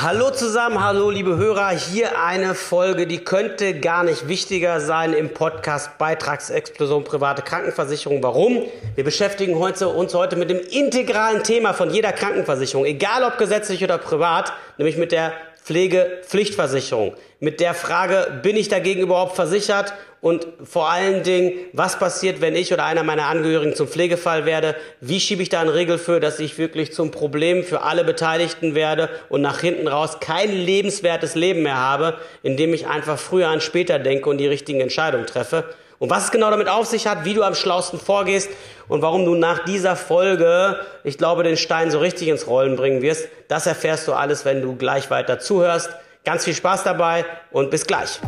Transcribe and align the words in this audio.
Hallo 0.00 0.30
zusammen, 0.30 0.80
hallo 0.80 1.10
liebe 1.10 1.38
Hörer, 1.38 1.70
hier 1.70 2.22
eine 2.22 2.54
Folge, 2.54 3.08
die 3.08 3.18
könnte 3.18 3.80
gar 3.80 4.04
nicht 4.04 4.28
wichtiger 4.28 4.80
sein 4.80 5.12
im 5.12 5.34
Podcast 5.34 5.98
Beitragsexplosion 5.98 7.02
private 7.02 7.42
Krankenversicherung. 7.42 8.22
Warum? 8.22 8.62
Wir 8.94 9.02
beschäftigen 9.02 9.56
uns 9.56 10.14
heute 10.14 10.36
mit 10.36 10.50
dem 10.50 10.60
integralen 10.60 11.42
Thema 11.42 11.74
von 11.74 11.90
jeder 11.90 12.12
Krankenversicherung, 12.12 12.86
egal 12.86 13.24
ob 13.24 13.38
gesetzlich 13.38 13.82
oder 13.82 13.98
privat, 13.98 14.52
nämlich 14.76 14.98
mit 14.98 15.10
der 15.10 15.32
Pflegepflichtversicherung. 15.68 17.12
Mit 17.40 17.60
der 17.60 17.74
Frage, 17.74 18.40
bin 18.42 18.56
ich 18.56 18.68
dagegen 18.68 19.02
überhaupt 19.02 19.36
versichert? 19.36 19.92
Und 20.22 20.46
vor 20.64 20.90
allen 20.90 21.22
Dingen, 21.24 21.52
was 21.74 21.98
passiert, 21.98 22.40
wenn 22.40 22.56
ich 22.56 22.72
oder 22.72 22.86
einer 22.86 23.02
meiner 23.02 23.26
Angehörigen 23.26 23.74
zum 23.74 23.86
Pflegefall 23.86 24.46
werde? 24.46 24.76
Wie 25.02 25.20
schiebe 25.20 25.42
ich 25.42 25.50
da 25.50 25.60
eine 25.60 25.74
Regel 25.74 25.98
für, 25.98 26.20
dass 26.20 26.40
ich 26.40 26.56
wirklich 26.56 26.94
zum 26.94 27.10
Problem 27.10 27.64
für 27.64 27.82
alle 27.82 28.02
Beteiligten 28.02 28.74
werde 28.74 29.10
und 29.28 29.42
nach 29.42 29.60
hinten 29.60 29.86
raus 29.88 30.20
kein 30.20 30.50
lebenswertes 30.50 31.34
Leben 31.34 31.62
mehr 31.62 31.76
habe, 31.76 32.16
indem 32.42 32.72
ich 32.72 32.86
einfach 32.86 33.18
früher 33.18 33.48
an 33.48 33.60
später 33.60 33.98
denke 33.98 34.30
und 34.30 34.38
die 34.38 34.48
richtigen 34.48 34.80
Entscheidungen 34.80 35.26
treffe? 35.26 35.64
Und 35.98 36.10
was 36.10 36.24
es 36.24 36.30
genau 36.30 36.50
damit 36.50 36.68
auf 36.68 36.86
sich 36.86 37.06
hat, 37.06 37.24
wie 37.24 37.34
du 37.34 37.42
am 37.42 37.54
schlausten 37.54 37.98
vorgehst 37.98 38.50
und 38.86 39.02
warum 39.02 39.24
du 39.24 39.34
nach 39.34 39.64
dieser 39.64 39.96
Folge, 39.96 40.78
ich 41.02 41.18
glaube, 41.18 41.42
den 41.42 41.56
Stein 41.56 41.90
so 41.90 41.98
richtig 41.98 42.28
ins 42.28 42.46
Rollen 42.46 42.76
bringen 42.76 43.02
wirst, 43.02 43.28
das 43.48 43.66
erfährst 43.66 44.06
du 44.06 44.12
alles, 44.12 44.44
wenn 44.44 44.62
du 44.62 44.76
gleich 44.76 45.10
weiter 45.10 45.40
zuhörst. 45.40 45.90
Ganz 46.24 46.44
viel 46.44 46.54
Spaß 46.54 46.84
dabei 46.84 47.24
und 47.50 47.70
bis 47.70 47.86
gleich. 47.86 48.20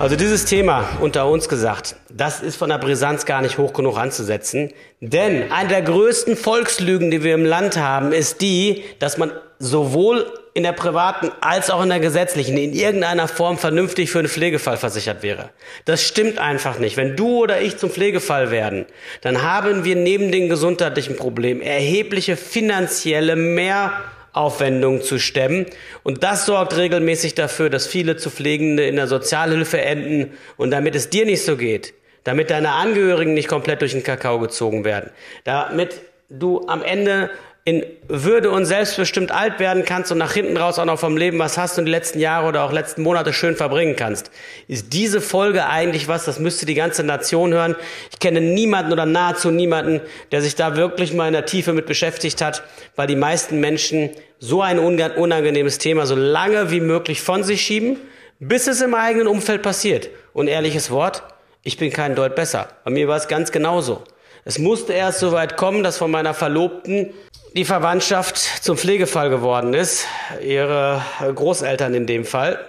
Also 0.00 0.14
dieses 0.14 0.44
Thema 0.44 0.88
unter 1.00 1.26
uns 1.26 1.48
gesagt, 1.48 1.96
das 2.08 2.40
ist 2.40 2.54
von 2.54 2.68
der 2.68 2.78
Brisanz 2.78 3.26
gar 3.26 3.42
nicht 3.42 3.58
hoch 3.58 3.72
genug 3.72 3.98
anzusetzen. 3.98 4.72
Denn 5.00 5.50
eine 5.50 5.68
der 5.68 5.82
größten 5.82 6.36
Volkslügen, 6.36 7.10
die 7.10 7.24
wir 7.24 7.34
im 7.34 7.44
Land 7.44 7.76
haben, 7.76 8.12
ist 8.12 8.40
die, 8.40 8.84
dass 9.00 9.18
man 9.18 9.32
sowohl 9.58 10.32
in 10.54 10.62
der 10.62 10.70
privaten 10.70 11.32
als 11.40 11.68
auch 11.68 11.82
in 11.82 11.88
der 11.88 11.98
gesetzlichen 11.98 12.56
in 12.56 12.74
irgendeiner 12.74 13.26
Form 13.26 13.58
vernünftig 13.58 14.12
für 14.12 14.20
einen 14.20 14.28
Pflegefall 14.28 14.76
versichert 14.76 15.24
wäre. 15.24 15.50
Das 15.84 16.00
stimmt 16.04 16.38
einfach 16.38 16.78
nicht. 16.78 16.96
Wenn 16.96 17.16
du 17.16 17.42
oder 17.42 17.60
ich 17.60 17.76
zum 17.76 17.90
Pflegefall 17.90 18.52
werden, 18.52 18.86
dann 19.22 19.42
haben 19.42 19.82
wir 19.82 19.96
neben 19.96 20.30
den 20.30 20.48
gesundheitlichen 20.48 21.16
Problemen 21.16 21.60
erhebliche 21.60 22.36
finanzielle 22.36 23.34
Mehr 23.34 23.94
Aufwendungen 24.32 25.02
zu 25.02 25.18
stemmen. 25.18 25.66
Und 26.02 26.22
das 26.22 26.46
sorgt 26.46 26.76
regelmäßig 26.76 27.34
dafür, 27.34 27.70
dass 27.70 27.86
viele 27.86 28.16
zu 28.16 28.30
Pflegende 28.30 28.86
in 28.86 28.96
der 28.96 29.06
Sozialhilfe 29.06 29.80
enden. 29.80 30.32
Und 30.56 30.70
damit 30.70 30.94
es 30.94 31.10
dir 31.10 31.24
nicht 31.24 31.44
so 31.44 31.56
geht, 31.56 31.94
damit 32.24 32.50
deine 32.50 32.72
Angehörigen 32.72 33.34
nicht 33.34 33.48
komplett 33.48 33.80
durch 33.80 33.92
den 33.92 34.02
Kakao 34.02 34.38
gezogen 34.38 34.84
werden, 34.84 35.10
damit 35.44 36.00
du 36.28 36.66
am 36.68 36.82
Ende 36.82 37.30
in 37.68 37.84
Würde 38.08 38.50
und 38.50 38.64
selbstbestimmt 38.64 39.30
alt 39.30 39.58
werden 39.58 39.84
kannst 39.84 40.10
und 40.10 40.16
nach 40.16 40.32
hinten 40.32 40.56
raus 40.56 40.78
auch 40.78 40.86
noch 40.86 40.98
vom 40.98 41.18
Leben 41.18 41.38
was 41.38 41.58
hast 41.58 41.78
und 41.78 41.84
die 41.84 41.90
letzten 41.90 42.18
Jahre 42.18 42.48
oder 42.48 42.64
auch 42.64 42.72
letzten 42.72 43.02
Monate 43.02 43.34
schön 43.34 43.56
verbringen 43.56 43.94
kannst. 43.94 44.30
Ist 44.68 44.94
diese 44.94 45.20
Folge 45.20 45.66
eigentlich 45.66 46.08
was, 46.08 46.24
das 46.24 46.38
müsste 46.38 46.64
die 46.64 46.72
ganze 46.74 47.04
Nation 47.04 47.52
hören. 47.52 47.76
Ich 48.10 48.20
kenne 48.20 48.40
niemanden 48.40 48.90
oder 48.90 49.04
nahezu 49.04 49.50
niemanden, 49.50 50.00
der 50.32 50.40
sich 50.40 50.54
da 50.54 50.76
wirklich 50.76 51.12
mal 51.12 51.26
in 51.26 51.34
der 51.34 51.44
Tiefe 51.44 51.74
mit 51.74 51.84
beschäftigt 51.84 52.40
hat, 52.40 52.62
weil 52.96 53.06
die 53.06 53.16
meisten 53.16 53.60
Menschen 53.60 54.12
so 54.38 54.62
ein 54.62 54.78
unangenehmes 54.78 55.76
Thema 55.76 56.06
so 56.06 56.14
lange 56.14 56.70
wie 56.70 56.80
möglich 56.80 57.20
von 57.20 57.42
sich 57.42 57.60
schieben, 57.60 57.98
bis 58.40 58.66
es 58.66 58.80
im 58.80 58.94
eigenen 58.94 59.26
Umfeld 59.26 59.60
passiert. 59.60 60.08
Und 60.32 60.48
ehrliches 60.48 60.90
Wort, 60.90 61.22
ich 61.64 61.76
bin 61.76 61.92
kein 61.92 62.14
Deut 62.14 62.34
besser. 62.34 62.68
Bei 62.84 62.90
mir 62.90 63.08
war 63.08 63.18
es 63.18 63.28
ganz 63.28 63.52
genauso. 63.52 64.04
Es 64.48 64.58
musste 64.58 64.94
erst 64.94 65.18
so 65.18 65.32
weit 65.32 65.58
kommen, 65.58 65.82
dass 65.82 65.98
von 65.98 66.10
meiner 66.10 66.32
Verlobten 66.32 67.12
die 67.54 67.64
Verwandtschaft 67.64 68.36
zum 68.36 68.76
Pflegefall 68.76 69.30
geworden 69.30 69.74
ist, 69.74 70.06
ihre 70.42 71.02
Großeltern 71.34 71.94
in 71.94 72.06
dem 72.06 72.24
Fall. 72.24 72.64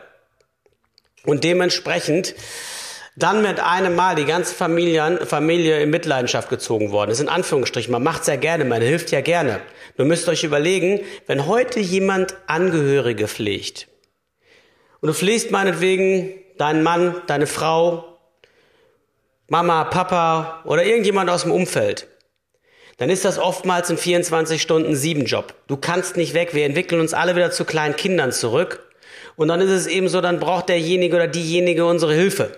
Und 1.26 1.44
dementsprechend 1.44 2.36
dann 3.16 3.42
mit 3.42 3.60
einem 3.60 3.96
Mal 3.96 4.16
die 4.16 4.26
ganze 4.26 4.56
Familie, 4.56 5.26
Familie 5.26 5.82
in 5.82 5.90
Mitleidenschaft 5.90 6.50
gezogen 6.50 6.92
worden 6.92 7.12
ist. 7.12 7.20
In 7.20 7.28
Anführungsstrichen, 7.28 7.92
man 7.92 8.04
macht 8.04 8.22
es 8.22 8.28
ja 8.28 8.38
gerne, 8.38 8.64
man 8.64 8.82
hilft 8.82 9.12
ja 9.12 9.20
gerne. 9.20 9.60
Nur 9.98 10.08
müsst 10.08 10.30
euch 10.30 10.46
überlegen, 10.46 11.02
wenn 11.28 11.46
heute 11.46 11.82
jemand 11.82 12.36
Angehörige 12.48 13.28
pflegt 13.28 13.90
und 15.02 15.08
du 15.08 15.14
pflegst 15.14 15.52
meinetwegen 15.52 16.34
deinen 16.58 16.84
Mann, 16.84 17.22
deine 17.28 17.48
Frau, 17.48 18.18
Mama, 19.48 19.84
Papa 19.86 20.62
oder 20.66 20.86
irgendjemand 20.86 21.30
aus 21.30 21.44
dem 21.44 21.52
Umfeld, 21.52 22.08
dann 23.00 23.10
ist 23.10 23.26
das 23.26 23.40
oftmals 23.40 23.90
ein 23.90 23.98
24-Stunden-7-Job. 23.98 25.54
Du 25.68 25.78
kannst 25.78 26.18
nicht 26.18 26.34
weg. 26.34 26.54
Wir 26.54 26.66
entwickeln 26.66 27.02
uns 27.02 27.14
alle 27.14 27.36
wieder 27.36 27.50
zu 27.50 27.66
kleinen 27.66 27.96
Kindern 27.96 28.32
zurück. 28.32 28.86
Und 29.38 29.48
dann 29.48 29.62
ist 29.62 29.70
es 29.70 29.88
eben 29.88 30.10
so, 30.10 30.20
dann 30.20 30.40
braucht 30.40 30.68
derjenige 30.68 31.16
oder 31.16 31.28
diejenige 31.28 31.86
unsere 31.86 32.14
Hilfe. 32.14 32.52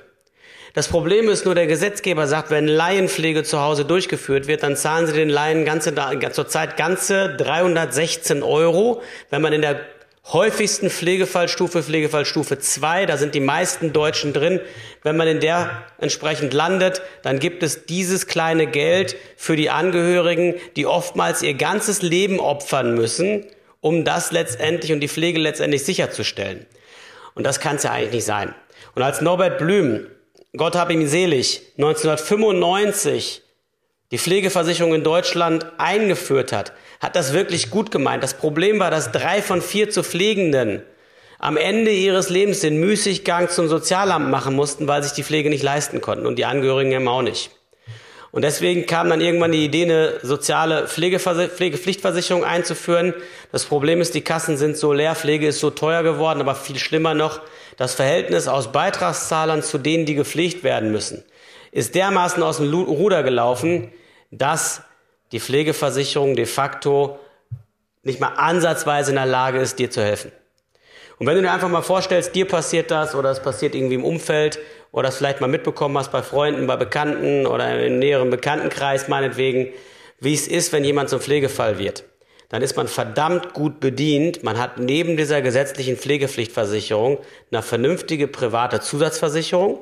Das 0.74 0.88
Problem 0.88 1.30
ist 1.30 1.46
nur, 1.46 1.54
der 1.54 1.68
Gesetzgeber 1.68 2.26
sagt, 2.26 2.50
wenn 2.50 2.68
Laienpflege 2.68 3.44
zu 3.44 3.62
Hause 3.62 3.86
durchgeführt 3.86 4.48
wird, 4.48 4.64
dann 4.64 4.76
zahlen 4.76 5.06
sie 5.06 5.14
den 5.14 5.30
Laien 5.30 5.64
ganze, 5.64 5.94
zurzeit 6.32 6.76
ganze 6.76 7.36
316 7.36 8.42
Euro. 8.42 9.04
Wenn 9.30 9.44
man 9.44 9.54
in 9.54 9.62
der 9.62 9.82
häufigsten 10.26 10.90
Pflegefallstufe, 10.90 11.84
Pflegefallstufe 11.84 12.60
2, 12.60 13.06
da 13.06 13.18
sind 13.18 13.34
die 13.36 13.40
meisten 13.40 13.92
Deutschen 13.92 14.34
drin. 14.34 14.60
Wenn 15.04 15.18
man 15.18 15.28
in 15.28 15.40
der 15.40 15.84
entsprechend 15.98 16.54
landet, 16.54 17.02
dann 17.24 17.40
gibt 17.40 17.64
es 17.64 17.86
dieses 17.86 18.28
kleine 18.28 18.68
Geld 18.68 19.16
für 19.36 19.56
die 19.56 19.70
Angehörigen, 19.70 20.56
die 20.76 20.86
oftmals 20.86 21.42
ihr 21.42 21.56
ganzes 21.56 22.02
Leben 22.02 22.40
opfern 22.40 22.94
müssen, 22.94 23.46
um 23.82 24.06
das 24.06 24.32
letztendlich 24.32 24.94
und 24.94 25.00
die 25.00 25.08
Pflege 25.08 25.40
letztendlich 25.40 25.84
sicherzustellen. 25.84 26.68
Und 27.34 27.44
das 27.44 27.60
kann 27.60 27.78
es 27.78 27.84
ja 27.84 27.92
eigentlich 27.92 28.14
nicht 28.14 28.26
sein. 28.26 28.54
Und 28.94 29.02
als 29.02 29.22
Norbert 29.22 29.58
Blüm, 29.58 30.08
Gott 30.56 30.76
hab 30.76 30.92
ihm 30.92 31.08
selig, 31.08 31.62
1995 31.78 33.42
die 34.12 34.18
Pflegeversicherung 34.18 34.94
in 34.94 35.04
Deutschland 35.04 35.66
eingeführt 35.78 36.52
hat, 36.52 36.74
hat 37.02 37.16
das 37.16 37.34
wirklich 37.34 37.72
gut 37.72 37.92
gemeint. 37.92 38.24
Das 38.24 38.36
Problem 38.36 38.80
war, 38.80 38.92
dass 38.92 39.12
drei 39.12 39.42
von 39.42 39.62
vier 39.62 39.90
zu 39.90 40.04
Pflegenden 40.04 40.84
am 41.40 41.58
Ende 41.58 41.90
ihres 41.90 42.30
Lebens 42.30 42.60
den 42.60 42.80
Müßiggang 42.80 43.50
zum 43.50 43.68
Sozialamt 43.68 44.30
machen 44.30 44.56
mussten, 44.56 44.88
weil 44.88 45.02
sich 45.02 45.14
die 45.14 45.24
Pflege 45.24 45.50
nicht 45.50 45.64
leisten 45.64 46.00
konnten 46.00 46.28
und 46.28 46.38
die 46.38 46.46
Angehörigen 46.46 46.92
eben 46.92 47.08
auch 47.08 47.24
nicht. 47.24 47.50
Und 48.32 48.44
deswegen 48.44 48.86
kam 48.86 49.10
dann 49.10 49.20
irgendwann 49.20 49.52
die 49.52 49.66
Idee, 49.66 49.84
eine 49.84 50.20
soziale 50.22 50.88
Pflegepflichtversicherung 50.88 52.46
einzuführen. 52.46 53.14
Das 53.52 53.66
Problem 53.66 54.00
ist, 54.00 54.14
die 54.14 54.22
Kassen 54.22 54.56
sind 54.56 54.78
so 54.78 54.94
leer, 54.94 55.16
Pflege 55.16 55.48
ist 55.48 55.60
so 55.60 55.72
teuer 55.72 56.04
geworden, 56.04 56.40
aber 56.40 56.56
viel 56.56 56.78
schlimmer 56.78 57.14
noch, 57.14 57.42
das 57.76 57.96
Verhältnis 57.96 58.48
aus 58.48 58.72
Beitragszahlern 58.72 59.64
zu 59.64 59.80
denen, 59.80 60.06
die 60.06 60.16
gepflegt 60.16 60.64
werden 60.64 60.92
müssen, 60.92 61.24
ist 61.72 61.96
dermaßen 61.96 62.42
aus 62.44 62.58
dem 62.58 62.72
Ruder 62.72 63.24
gelaufen, 63.24 63.92
dass 64.30 64.84
die 65.32 65.40
Pflegeversicherung 65.40 66.36
de 66.36 66.46
facto 66.46 67.20
nicht 68.04 68.20
mal 68.20 68.34
ansatzweise 68.36 69.12
in 69.12 69.16
der 69.16 69.26
Lage 69.26 69.60
ist, 69.60 69.80
dir 69.80 69.90
zu 69.92 70.04
helfen. 70.04 70.32
Und 71.20 71.28
wenn 71.28 71.36
du 71.36 71.44
dir 71.44 71.52
einfach 71.52 71.70
mal 71.70 71.84
vorstellst, 71.84 72.34
dir 72.34 72.48
passiert 72.48 72.90
das 72.90 73.14
oder 73.14 73.30
es 73.30 73.42
passiert 73.42 73.76
irgendwie 73.76 73.96
im 73.96 74.04
Umfeld 74.04 74.58
oder 74.92 75.10
es 75.10 75.18
vielleicht 75.18 75.40
mal 75.40 75.48
mitbekommen 75.48 75.98
hast 75.98 76.12
bei 76.12 76.24
Freunden, 76.24 76.66
bei 76.66 76.78
Bekannten 76.78 77.46
oder 77.46 77.86
im 77.86 78.00
näheren 78.00 78.32
Bekanntenkreis 78.32 79.08
meinetwegen, 79.08 79.70
wie 80.20 80.34
es 80.34 80.48
ist, 80.48 80.74
wenn 80.74 80.84
jemand 80.84 81.10
zum 81.10 81.20
Pflegefall 81.20 81.78
wird, 81.78 82.06
dann 82.50 82.64
ist 82.64 82.76
man 82.76 82.88
verdammt 82.88 83.54
gut 83.54 83.80
bedient. 83.80 84.44
Man 84.44 84.58
hat 84.58 84.80
neben 84.80 85.16
dieser 85.16 85.42
gesetzlichen 85.44 85.96
Pflegepflichtversicherung 85.96 87.20
eine 87.52 87.62
vernünftige 87.62 88.28
private 88.28 88.80
Zusatzversicherung, 88.80 89.80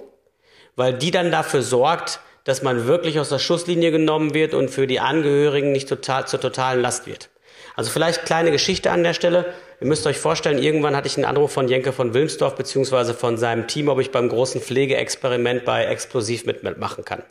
weil 0.75 0.93
die 0.93 1.11
dann 1.11 1.31
dafür 1.31 1.61
sorgt, 1.61 2.19
dass 2.49 2.63
man 2.63 2.87
wirklich 2.87 3.19
aus 3.19 3.29
der 3.29 3.37
Schusslinie 3.37 3.91
genommen 3.91 4.33
wird 4.33 4.55
und 4.55 4.69
für 4.69 4.87
die 4.87 4.99
Angehörigen 4.99 5.71
nicht 5.71 5.87
total 5.87 6.27
zur 6.27 6.41
totalen 6.41 6.81
Last 6.81 7.05
wird. 7.05 7.29
Also 7.75 7.91
vielleicht 7.91 8.25
kleine 8.25 8.51
Geschichte 8.51 8.89
an 8.89 9.03
der 9.03 9.13
Stelle. 9.13 9.53
Ihr 9.79 9.87
müsst 9.87 10.07
euch 10.07 10.17
vorstellen, 10.17 10.57
irgendwann 10.57 10.95
hatte 10.95 11.07
ich 11.07 11.15
einen 11.15 11.25
Anruf 11.25 11.53
von 11.53 11.67
Jenke 11.67 11.93
von 11.93 12.13
Wilmsdorf 12.13 12.55
beziehungsweise 12.55 13.13
von 13.13 13.37
seinem 13.37 13.67
Team, 13.67 13.87
ob 13.87 13.99
ich 13.99 14.11
beim 14.11 14.27
großen 14.27 14.61
Pflegeexperiment 14.61 15.63
bei 15.63 15.85
Explosiv 15.85 16.45
mitmachen 16.45 17.05
kann. 17.05 17.23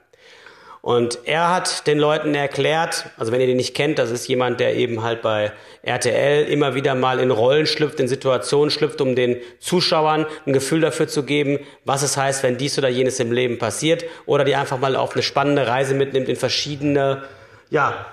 Und 0.80 1.18
er 1.24 1.52
hat 1.52 1.86
den 1.86 1.98
Leuten 1.98 2.34
erklärt, 2.34 3.06
also 3.16 3.32
wenn 3.32 3.40
ihr 3.40 3.46
den 3.46 3.56
nicht 3.56 3.74
kennt, 3.74 3.98
das 3.98 4.10
ist 4.10 4.28
jemand, 4.28 4.60
der 4.60 4.76
eben 4.76 5.02
halt 5.02 5.22
bei 5.22 5.52
RTL 5.82 6.44
immer 6.48 6.74
wieder 6.74 6.94
mal 6.94 7.18
in 7.18 7.30
Rollen 7.30 7.66
schlüpft, 7.66 8.00
in 8.00 8.08
Situationen 8.08 8.70
schlüpft, 8.70 9.00
um 9.00 9.16
den 9.16 9.38
Zuschauern 9.58 10.26
ein 10.46 10.52
Gefühl 10.52 10.80
dafür 10.80 11.08
zu 11.08 11.24
geben, 11.24 11.58
was 11.84 12.02
es 12.02 12.16
heißt, 12.16 12.42
wenn 12.42 12.58
dies 12.58 12.78
oder 12.78 12.88
jenes 12.88 13.18
im 13.20 13.32
Leben 13.32 13.58
passiert, 13.58 14.04
oder 14.26 14.44
die 14.44 14.54
einfach 14.54 14.78
mal 14.78 14.96
auf 14.96 15.14
eine 15.14 15.22
spannende 15.22 15.66
Reise 15.66 15.94
mitnimmt 15.94 16.28
in 16.28 16.36
verschiedene, 16.36 17.24
ja, 17.70 18.06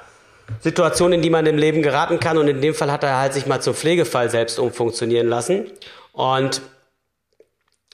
Situationen, 0.59 1.13
in 1.13 1.21
die 1.21 1.29
man 1.29 1.45
im 1.45 1.57
Leben 1.57 1.81
geraten 1.81 2.19
kann. 2.19 2.38
Und 2.38 2.47
in 2.47 2.61
dem 2.61 2.75
Fall 2.75 2.91
hat 2.91 3.03
er 3.03 3.18
halt 3.18 3.33
sich 3.33 3.45
mal 3.45 3.61
zum 3.61 3.73
Pflegefall 3.73 4.29
selbst 4.29 4.59
umfunktionieren 4.59 5.27
lassen. 5.27 5.71
Und 6.11 6.61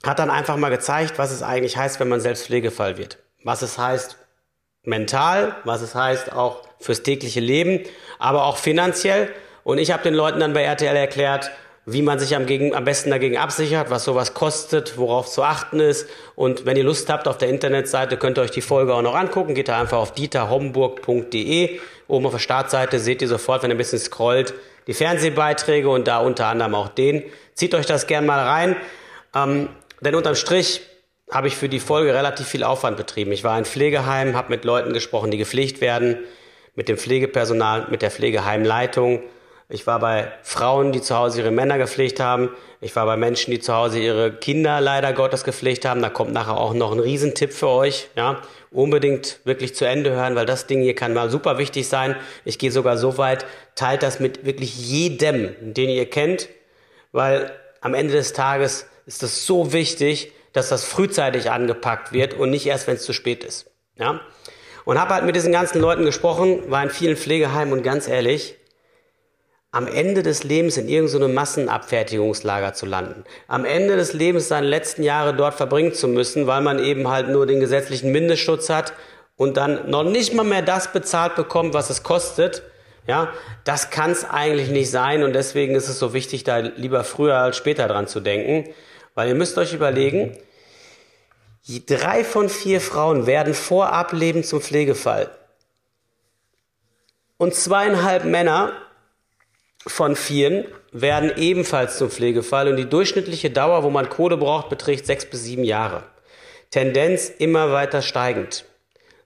hat 0.04 0.20
dann 0.20 0.30
einfach 0.30 0.58
mal 0.58 0.70
gezeigt, 0.70 1.18
was 1.18 1.32
es 1.32 1.44
eigentlich 1.44 1.78
heißt, 1.78 2.00
wenn 2.00 2.10
man 2.10 2.20
selbst 2.20 2.46
Pflegefall 2.46 2.98
wird. 2.98 3.20
Was 3.44 3.62
es 3.62 3.78
heißt 3.78 4.18
mental, 4.84 5.56
was 5.64 5.82
es 5.82 5.96
heißt 5.96 6.34
auch 6.34 6.62
fürs 6.80 7.04
tägliche 7.04 7.40
Leben, 7.40 7.82
aber 8.20 8.46
auch 8.46 8.58
finanziell. 8.58 9.30
Und 9.64 9.78
ich 9.78 9.92
habe 9.92 10.04
den 10.04 10.14
Leuten 10.14 10.40
dann 10.40 10.54
bei 10.54 10.64
RTL 10.64 10.96
erklärt, 10.96 11.52
wie 11.86 12.02
man 12.02 12.20
sich 12.20 12.36
am, 12.36 12.46
gegen, 12.46 12.76
am 12.76 12.84
besten 12.84 13.10
dagegen 13.10 13.38
absichert, 13.38 13.90
was 13.90 14.04
sowas 14.04 14.34
kostet, 14.34 14.98
worauf 14.98 15.28
zu 15.28 15.44
achten 15.44 15.80
ist. 15.80 16.08
Und 16.36 16.66
wenn 16.66 16.78
ihr 16.78 16.84
Lust 16.84 17.10
habt, 17.10 17.28
auf 17.28 17.38
der 17.38 17.50
Internetseite 17.50 18.18
könnt 18.18 18.38
ihr 18.38 18.44
euch 18.44 18.52
die 18.52 18.62
Folge 18.62 18.94
auch 18.94 19.02
noch 19.02 19.16
angucken. 19.16 19.56
Geht 19.56 19.68
da 19.68 19.80
einfach 19.80 19.98
auf 19.98 20.14
dieterhomburg.de. 20.14 21.80
Oben 22.08 22.26
auf 22.26 22.34
der 22.34 22.40
Startseite 22.40 23.00
seht 23.00 23.22
ihr 23.22 23.28
sofort, 23.28 23.64
wenn 23.64 23.72
ihr 23.72 23.76
ein 23.76 23.80
bisschen 23.80 24.00
scrollt, 24.00 24.54
die 24.88 24.94
Fernsehbeiträge 24.94 25.90
und 25.90 26.08
da 26.08 26.20
unter 26.20 26.48
anderem 26.48 26.76
auch 26.76 26.90
den. 26.90 27.24
Zieht 27.56 27.74
euch 27.74 27.86
das 27.86 28.06
gern 28.06 28.26
mal 28.26 28.40
rein. 28.40 28.76
Ähm, 29.36 29.70
denn 30.02 30.16
unterm 30.16 30.36
Strich 30.36 30.82
habe 31.32 31.48
ich 31.48 31.56
für 31.56 31.70
die 31.70 31.80
Folge 31.80 32.14
relativ 32.14 32.48
viel 32.48 32.64
Aufwand 32.64 32.98
betrieben. 32.98 33.32
Ich 33.32 33.44
war 33.44 33.58
in 33.58 33.66
Pflegeheim, 33.66 34.36
habe 34.36 34.50
mit 34.50 34.66
Leuten 34.66 34.94
gesprochen, 34.94 35.32
die 35.32 35.38
gepflegt 35.38 35.82
werden, 35.82 36.18
mit 36.76 36.90
dem 36.90 36.98
Pflegepersonal, 36.98 37.88
mit 37.90 38.02
der 38.02 38.12
Pflegeheimleitung 38.12 39.24
ich 39.74 39.88
war 39.88 40.00
bei 40.00 40.30
Frauen, 40.44 40.92
die 40.92 41.02
zu 41.02 41.16
Hause 41.16 41.40
ihre 41.40 41.52
Männer 41.52 41.78
gepflegt 41.78 42.20
haben. 42.20 42.50
Ich 42.82 42.94
war 42.98 43.06
bei 43.06 43.16
Menschen, 43.16 43.52
die 43.52 43.62
zu 43.62 43.74
Hause 43.74 44.00
ihre 44.00 44.34
Kinder 44.34 44.82
leider 44.82 45.14
Gottes 45.14 45.46
gepflegt 45.46 45.86
haben. 45.86 46.02
Da 46.02 46.10
kommt 46.10 46.34
nachher 46.34 46.58
auch 46.58 46.74
noch 46.74 46.92
ein 46.92 47.00
Riesentipp 47.00 47.54
für 47.54 47.70
euch. 47.70 48.10
Ja, 48.18 48.42
unbedingt 48.72 49.40
wirklich 49.46 49.74
zu 49.74 49.86
Ende 49.86 50.12
hören, 50.12 50.36
weil 50.36 50.46
das 50.46 50.68
Ding 50.68 50.82
hier 50.82 50.94
kann 50.94 51.14
mal 51.14 51.30
super 51.30 51.58
wichtig 51.58 51.88
sein. 51.88 52.18
Ich 52.44 52.60
gehe 52.60 52.70
sogar 52.70 52.98
so 52.98 53.18
weit, 53.18 53.46
teilt 53.76 54.04
das 54.04 54.20
mit 54.20 54.46
wirklich 54.46 54.78
jedem, 54.78 55.56
den 55.62 55.90
ihr 55.90 56.10
kennt, 56.10 56.50
weil 57.14 57.54
am 57.80 57.94
Ende 57.94 58.14
des 58.14 58.34
Tages 58.34 58.88
ist 59.06 59.24
es 59.24 59.46
so 59.46 59.72
wichtig, 59.72 60.34
dass 60.54 60.70
das 60.70 60.84
frühzeitig 60.84 61.52
angepackt 61.52 62.12
wird 62.12 62.34
und 62.34 62.50
nicht 62.50 62.66
erst, 62.66 62.88
wenn 62.88 62.96
es 62.96 63.04
zu 63.04 63.14
spät 63.14 63.44
ist. 63.44 63.72
Ja? 63.98 64.22
Und 64.86 65.00
habe 65.00 65.14
halt 65.14 65.26
mit 65.26 65.36
diesen 65.36 65.52
ganzen 65.52 65.80
Leuten 65.80 66.06
gesprochen, 66.06 66.70
war 66.70 66.84
in 66.84 66.90
vielen 66.90 67.16
Pflegeheimen 67.16 67.74
und 67.74 67.84
ganz 67.84 68.08
ehrlich, 68.08 68.58
am 69.74 69.88
Ende 69.88 70.22
des 70.22 70.44
Lebens 70.44 70.76
in 70.76 70.90
irgendeinem 70.90 71.30
so 71.30 71.34
Massenabfertigungslager 71.34 72.74
zu 72.74 72.86
landen, 72.86 73.24
am 73.48 73.64
Ende 73.64 73.96
des 73.96 74.12
Lebens 74.12 74.50
seine 74.50 74.68
letzten 74.68 75.02
Jahre 75.02 75.34
dort 75.34 75.54
verbringen 75.54 75.94
zu 75.94 76.10
müssen, 76.10 76.46
weil 76.46 76.62
man 76.62 76.78
eben 76.80 77.08
halt 77.08 77.30
nur 77.30 77.46
den 77.46 77.62
gesetzlichen 77.62 78.12
Mindestschutz 78.12 78.70
hat 78.70 78.92
und 79.38 79.56
dann 79.56 79.90
noch 79.90 80.04
nicht 80.04 80.34
mal 80.34 80.44
mehr 80.44 80.62
das 80.62 80.92
bezahlt 80.92 81.36
bekommt, 81.36 81.74
was 81.74 81.90
es 81.90 82.04
kostet, 82.04 82.64
ja, 83.08 83.34
das 83.64 83.90
kann 83.90 84.12
es 84.12 84.30
eigentlich 84.30 84.70
nicht 84.70 84.92
sein 84.92 85.24
und 85.24 85.34
deswegen 85.34 85.74
ist 85.74 85.88
es 85.88 85.98
so 85.98 86.14
wichtig, 86.14 86.44
da 86.44 86.58
lieber 86.58 87.04
früher 87.04 87.36
als 87.36 87.58
später 87.58 87.88
dran 87.88 88.08
zu 88.08 88.20
denken, 88.20 88.74
weil 89.16 89.30
ihr 89.30 89.36
müsst 89.36 89.58
euch 89.58 89.74
überlegen, 89.74 90.38
drei 91.86 92.24
von 92.24 92.50
vier 92.50 92.82
Frauen 92.82 93.26
werden 93.28 93.54
vor 93.54 93.94
Ableben 93.94 94.44
zum 94.44 94.62
Pflegefall 94.62 95.30
und 97.38 97.56
zweieinhalb 97.56 98.24
Männer 98.24 98.74
von 99.88 100.16
vieren 100.16 100.66
werden 100.92 101.32
ebenfalls 101.38 101.98
zum 101.98 102.12
Pflegefall 102.12 102.68
und 102.68 102.78
die 102.78 102.90
durchschnittliche 102.90 103.50
Dauer, 103.50 103.84
wo 103.84 103.90
man 103.90 104.10
Kohle 104.10 104.38
braucht, 104.38 104.70
beträgt 104.70 105.06
sechs 105.06 105.26
bis 105.26 105.44
sieben 105.44 105.64
Jahre. 105.64 106.04
Tendenz 106.70 107.30
immer 107.30 107.72
weiter 107.72 108.02
steigend. 108.02 108.66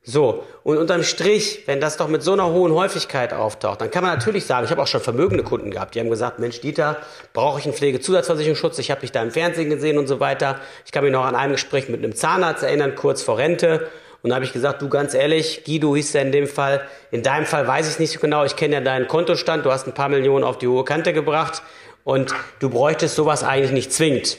So, 0.08 0.44
und 0.62 0.78
unterm 0.78 1.02
Strich, 1.02 1.64
wenn 1.66 1.82
das 1.82 1.98
doch 1.98 2.08
mit 2.08 2.22
so 2.22 2.34
einer 2.34 2.52
hohen 2.52 2.72
Häufigkeit 2.74 3.34
auftaucht, 3.34 3.82
dann 3.82 3.90
kann 3.90 4.04
man 4.04 4.14
natürlich 4.14 4.46
sagen, 4.46 4.64
ich 4.64 4.70
habe 4.70 4.84
auch 4.84 4.88
schon 4.88 5.02
vermögende 5.02 5.44
Kunden 5.44 5.72
gehabt, 5.72 5.96
die 5.96 6.00
haben 6.00 6.12
gesagt, 6.12 6.38
Mensch, 6.38 6.62
Dieter, 6.62 6.98
brauche 7.34 7.60
ich 7.60 7.66
einen 7.66 7.74
Pflegezusatzversicherungsschutz, 7.74 8.78
ich 8.78 8.92
habe 8.92 9.02
dich 9.02 9.12
da 9.12 9.24
im 9.24 9.32
Fernsehen 9.32 9.68
gesehen 9.68 9.98
und 9.98 10.06
so 10.06 10.20
weiter. 10.20 10.60
Ich 10.86 10.92
kann 10.92 11.04
mich 11.04 11.12
noch 11.12 11.26
an 11.26 11.36
einem 11.36 11.54
Gespräch 11.54 11.90
mit 11.90 12.04
einem 12.04 12.16
Zahnarzt 12.16 12.62
erinnern, 12.62 12.94
kurz 12.94 13.24
vor 13.24 13.40
Rente. 13.40 13.88
Und 14.22 14.30
da 14.30 14.36
habe 14.36 14.46
ich 14.46 14.54
gesagt, 14.54 14.84
du 14.84 14.90
ganz 14.90 15.16
ehrlich, 15.16 15.64
Guido 15.66 15.96
hieß 15.96 16.14
ja 16.14 16.22
in 16.22 16.32
dem 16.32 16.46
Fall, 16.46 16.82
in 17.10 17.24
deinem 17.24 17.48
Fall 17.48 17.66
weiß 17.66 17.90
ich 17.90 17.98
nicht 17.98 18.12
so 18.12 18.20
genau, 18.20 18.44
ich 18.44 18.56
kenne 18.56 18.76
ja 18.76 18.82
deinen 18.82 19.08
Kontostand, 19.08 19.66
du 19.66 19.72
hast 19.72 19.88
ein 19.88 19.96
paar 19.96 20.10
Millionen 20.10 20.44
auf 20.44 20.60
die 20.60 20.68
hohe 20.68 20.84
Kante 20.84 21.14
gebracht 21.14 21.64
und 22.04 22.32
du 22.60 22.70
bräuchtest 22.70 23.16
sowas 23.16 23.44
eigentlich 23.44 23.72
nicht 23.72 23.92
zwingend. 23.92 24.38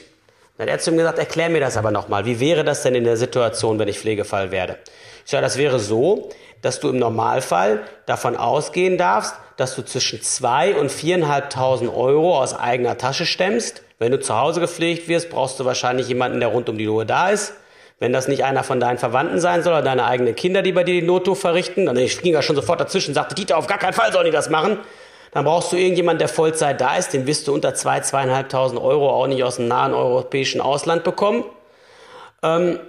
Dann 0.57 0.67
hat 0.67 0.73
er 0.73 0.79
zu 0.79 0.91
ihm 0.91 0.97
gesagt, 0.97 1.19
erklär 1.19 1.49
mir 1.49 1.59
das 1.59 1.75
aber 1.75 1.91
nochmal. 1.91 2.25
Wie 2.25 2.39
wäre 2.39 2.63
das 2.63 2.83
denn 2.83 2.95
in 2.95 3.03
der 3.03 3.17
Situation, 3.17 3.79
wenn 3.79 3.89
ich 3.89 3.99
Pflegefall 3.99 4.51
werde? 4.51 4.77
Sage, 5.27 5.43
das 5.43 5.57
wäre 5.57 5.77
so, 5.79 6.29
dass 6.61 6.79
du 6.79 6.87
im 6.87 6.99
Normalfall 6.99 7.81
davon 8.05 8.37
ausgehen 8.37 8.97
darfst, 8.97 9.35
dass 9.57 9.75
du 9.75 9.81
zwischen 9.83 10.21
zwei 10.21 10.73
und 10.73 10.89
viereinhalbtausend 10.89 11.93
Euro 11.93 12.41
aus 12.41 12.57
eigener 12.57 12.97
Tasche 12.97 13.25
stemmst. 13.25 13.83
Wenn 13.99 14.13
du 14.13 14.21
zu 14.21 14.39
Hause 14.39 14.61
gepflegt 14.61 15.09
wirst, 15.09 15.29
brauchst 15.29 15.59
du 15.59 15.65
wahrscheinlich 15.65 16.07
jemanden, 16.07 16.39
der 16.39 16.47
rund 16.47 16.69
um 16.69 16.77
die 16.77 16.87
Uhr 16.87 17.03
da 17.03 17.29
ist. 17.29 17.53
Wenn 17.99 18.13
das 18.13 18.29
nicht 18.29 18.45
einer 18.45 18.63
von 18.63 18.79
deinen 18.79 18.99
Verwandten 18.99 19.41
sein 19.41 19.63
soll 19.63 19.73
oder 19.73 19.81
deine 19.81 20.05
eigenen 20.05 20.33
Kinder, 20.33 20.61
die 20.61 20.71
bei 20.71 20.85
dir 20.85 20.93
die 20.93 21.05
Notdurft 21.05 21.41
verrichten, 21.41 21.87
dann 21.87 21.97
ging 21.97 22.33
er 22.33 22.41
schon 22.41 22.55
sofort 22.55 22.79
dazwischen, 22.79 23.13
sagte 23.13 23.35
Dieter, 23.35 23.57
auf 23.57 23.67
gar 23.67 23.79
keinen 23.79 23.93
Fall 23.93 24.13
sollen 24.13 24.27
die 24.27 24.31
das 24.31 24.49
machen. 24.49 24.79
Dann 25.33 25.43
brauchst 25.43 25.73
du 25.73 25.75
irgendjemanden, 25.75 26.19
der 26.19 26.29
Vollzeit 26.29 26.79
da 26.79 26.95
ist, 26.95 27.11
den 27.11 27.27
wirst 27.27 27.49
du 27.49 27.53
unter 27.53 27.73
zwei, 27.73 27.99
zweieinhalbtausend 27.99 28.79
Euro 28.79 29.09
auch 29.09 29.27
nicht 29.27 29.43
aus 29.43 29.57
dem 29.57 29.67
nahen 29.67 29.93
europäischen 29.93 30.61
Ausland 30.61 31.03
bekommen. 31.03 31.43
Ähm, 32.43 32.79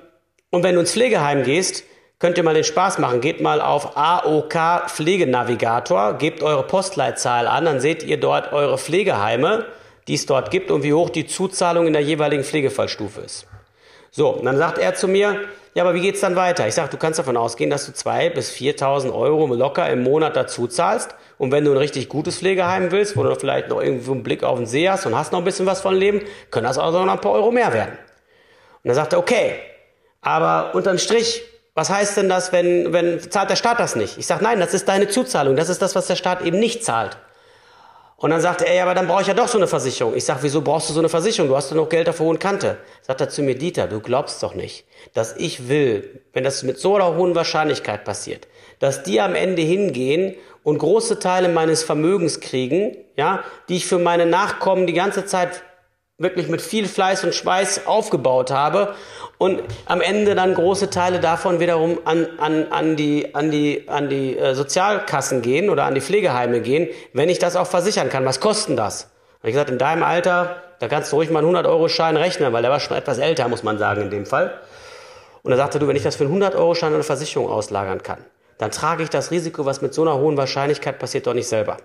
und 0.51 0.63
wenn 0.63 0.77
du 0.77 0.83
ins 0.83 0.93
Pflegeheim 0.93 1.43
gehst, 1.43 1.83
könnt 2.19 2.37
ihr 2.37 2.45
mal 2.45 2.55
den 2.55 2.65
Spaß 2.65 2.99
machen. 2.99 3.21
Geht 3.21 3.41
mal 3.41 3.61
auf 3.61 3.97
AOK 3.97 4.89
Pflegenavigator, 4.89 6.15
gebt 6.15 6.43
eure 6.43 6.65
Postleitzahl 6.65 7.47
an, 7.47 7.65
dann 7.65 7.81
seht 7.81 8.03
ihr 8.03 8.19
dort 8.19 8.53
eure 8.53 8.79
Pflegeheime, 8.79 9.67
die 10.09 10.15
es 10.15 10.27
dort 10.27 10.51
gibt 10.51 10.71
und 10.71 10.83
wie 10.83 10.93
hoch 10.93 11.11
die 11.11 11.27
Zuzahlung 11.27 11.87
in 11.87 11.93
der 11.93 12.03
jeweiligen 12.03 12.45
Pflegefallstufe 12.45 13.21
ist. 13.21 13.47
So, 14.11 14.31
und 14.31 14.45
dann 14.47 14.57
sagt 14.57 14.79
er 14.79 14.95
zu 14.95 15.07
mir, 15.07 15.41
ja, 15.75 15.85
aber 15.85 15.95
wie 15.95 16.01
geht's 16.01 16.21
dann 16.21 16.35
weiter? 16.35 16.67
Ich 16.67 16.75
sage, 16.75 16.89
du 16.91 16.97
kannst 16.97 17.19
davon 17.19 17.37
ausgehen, 17.37 17.71
dass 17.71 17.87
du 17.87 17.93
2.000 17.93 18.31
bis 18.31 18.51
4.000 18.51 19.15
Euro 19.15 19.47
locker 19.55 19.89
im 19.91 20.03
Monat 20.03 20.35
dazu 20.35 20.67
zahlst. 20.67 21.15
Und 21.37 21.53
wenn 21.53 21.65
du 21.65 21.71
ein 21.71 21.77
richtig 21.77 22.09
gutes 22.09 22.39
Pflegeheim 22.39 22.91
willst, 22.91 23.17
wo 23.17 23.23
du 23.23 23.33
vielleicht 23.37 23.69
noch 23.69 23.81
irgendwo 23.81 24.13
einen 24.13 24.25
Blick 24.25 24.43
auf 24.43 24.59
den 24.59 24.67
See 24.67 24.89
hast 24.89 25.07
und 25.07 25.17
hast 25.17 25.31
noch 25.31 25.39
ein 25.39 25.45
bisschen 25.45 25.67
was 25.67 25.81
von 25.81 25.95
Leben, 25.95 26.23
können 26.51 26.67
das 26.67 26.79
auch 26.79 26.91
noch 26.91 27.07
ein 27.07 27.21
paar 27.21 27.33
Euro 27.33 27.53
mehr 27.53 27.73
werden. 27.73 27.93
Und 28.83 28.89
dann 28.89 28.95
sagt 28.95 29.13
er, 29.13 29.21
okay, 29.21 29.53
aber 30.21 30.75
unterm 30.75 30.99
Strich, 30.99 31.43
was 31.79 31.91
heißt 31.91 32.17
denn 32.17 32.29
das, 32.29 32.51
wenn, 32.51 32.93
wenn 32.93 33.31
zahlt 33.31 33.51
der 33.51 33.55
Staat 33.55 33.79
das 33.79 33.95
nicht? 33.95 34.19
Ich 34.19 34.27
sage, 34.27 34.43
nein, 34.43 34.59
das 34.59 34.75
ist 34.75 34.89
deine 34.89 35.07
Zuzahlung. 35.07 35.55
Das 35.55 35.69
ist 35.69 35.81
das, 35.81 35.95
was 35.95 36.09
der 36.09 36.17
Staat 36.17 36.43
eben 36.43 36.59
nicht 36.59 36.85
zahlt. 36.85 37.17
Und 38.17 38.31
dann 38.31 38.41
sagte 38.41 38.67
er, 38.67 38.75
ja, 38.75 38.83
aber 38.83 38.97
dann 38.97 39.07
brauche 39.07 39.23
ich 39.23 39.29
ja 39.29 39.35
doch 39.35 39.47
so 39.47 39.59
eine 39.59 39.69
Versicherung. 39.69 40.17
Ich 40.17 40.25
sage, 40.25 40.41
wieso 40.43 40.61
brauchst 40.61 40.91
du 40.91 40.93
so 40.93 40.99
eine 40.99 41.09
Versicherung? 41.09 41.49
Du 41.49 41.55
hast 41.55 41.71
doch 41.71 41.77
noch 41.77 41.89
Geld 41.89 42.09
auf 42.09 42.19
hohen 42.19 42.41
Kante. 42.41 42.79
Sagt 43.03 43.21
er 43.21 43.29
zu 43.29 43.43
mir, 43.43 43.57
Dieter, 43.57 43.87
du 43.87 44.01
glaubst 44.01 44.43
doch 44.43 44.57
nicht, 44.57 44.87
dass 45.15 45.37
ich 45.37 45.69
will, 45.69 46.21
wenn 46.33 46.43
das 46.43 46.65
mit 46.65 46.81
so 46.81 46.97
einer 46.97 47.15
hohen 47.15 47.37
Wahrscheinlichkeit 47.37 48.05
passiert, 48.05 48.49
dass 48.81 49.05
die 49.05 49.21
am 49.21 49.37
Ende 49.37 49.63
hingehen 49.63 50.35
und 50.65 50.79
große 50.79 51.21
Teile 51.21 51.49
meines 51.49 51.85
Vermögens 51.85 52.41
kriegen, 52.41 52.97
ja, 53.15 53.45
die 53.69 53.77
ich 53.77 53.87
für 53.87 54.01
meine 54.01 54.27
Nachkommen 54.27 54.89
die 54.89 54.95
ganze 54.95 55.27
Zeit 55.27 55.63
wirklich 56.19 56.49
mit 56.49 56.61
viel 56.61 56.89
Fleiß 56.89 57.23
und 57.23 57.33
Schweiß 57.33 57.87
aufgebaut 57.87 58.51
habe 58.51 58.95
und 59.39 59.63
am 59.87 60.01
Ende 60.01 60.35
dann 60.35 60.53
große 60.53 60.91
Teile 60.91 61.21
davon 61.21 61.61
wiederum 61.61 62.01
an, 62.05 62.27
an, 62.39 62.73
an 62.73 62.97
die, 62.97 63.37
an 63.37 63.53
die, 63.53 63.89
an 63.89 64.09
die 64.09 64.37
äh, 64.37 64.55
Sozialkassen 64.57 65.43
gehen 65.43 65.71
oder 65.71 65.85
an 65.85 65.95
die 65.95 66.01
Pflegeheime 66.01 66.61
gehen, 66.61 66.89
wenn 67.13 67.29
ich 67.29 67.39
das 67.39 67.55
auch 67.55 67.69
versichern 67.69 68.09
kann. 68.09 68.25
Was 68.25 68.41
kosten 68.41 68.75
das? 68.75 69.13
Ich 69.45 69.53
gesagt, 69.53 69.71
in 69.71 69.79
deinem 69.79 70.03
Alter, 70.03 70.57
da 70.81 70.89
kannst 70.89 71.13
du 71.13 71.17
ruhig 71.17 71.31
mal 71.31 71.45
einen 71.45 71.55
100-Euro-Schein 71.55 72.17
rechnen, 72.17 72.53
weil 72.53 72.63
der 72.63 72.73
war 72.73 72.81
schon 72.81 72.97
etwas 72.97 73.19
älter, 73.19 73.47
muss 73.47 73.63
man 73.63 73.79
sagen, 73.79 74.03
in 74.03 74.11
dem 74.11 74.27
Fall. 74.27 74.59
Und 75.45 75.53
er 75.53 75.57
sagte, 75.57 75.79
du, 75.79 75.87
wenn 75.87 75.95
ich 75.95 76.03
das 76.03 76.17
für 76.17 76.25
einen 76.25 76.43
100-Euro-Schein 76.43 76.93
eine 76.95 77.05
Versicherung 77.05 77.49
auslagern 77.49 78.03
kann, 78.03 78.19
dann 78.59 78.73
trage 78.73 79.05
ich 79.05 79.11
das 79.11 79.31
Risiko, 79.31 79.67
was 79.67 79.83
mit 79.83 79.95
so 79.95 80.03
einer 80.03 80.19
hohen 80.19 80.37
Wahrscheinlichkeit 80.37 80.99
passiert, 80.99 81.29
doch 81.29 81.35
nicht 81.35 81.47
selber. 81.47 81.77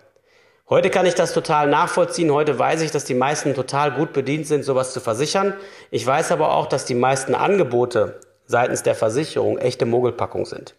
Heute 0.70 0.89
kann 0.89 1.05
ich 1.05 1.13
das 1.13 1.34
total 1.34 1.67
nachvollziehen. 1.67 2.32
Heute 2.32 2.58
weiß 2.58 2.82
ich, 2.82 2.91
dass 2.91 3.03
die 3.03 3.13
meisten 3.13 3.53
total 3.53 3.91
gut 3.91 4.13
bedient 4.13 4.48
sind, 4.48 4.63
sowas 4.63 4.93
zu 4.93 5.01
versichern. 5.01 5.53
Ich 5.91 6.08
weiß 6.08 6.32
aber 6.32 6.53
auch, 6.53 6.67
dass 6.67 6.86
die 6.86 6.96
meisten 6.96 7.36
Angebote 7.36 8.22
seitens 8.46 8.82
der 8.82 8.96
Versicherung 8.96 9.58
echte 9.58 9.86
Mogelpackung 9.86 10.46
sind. 10.46 10.75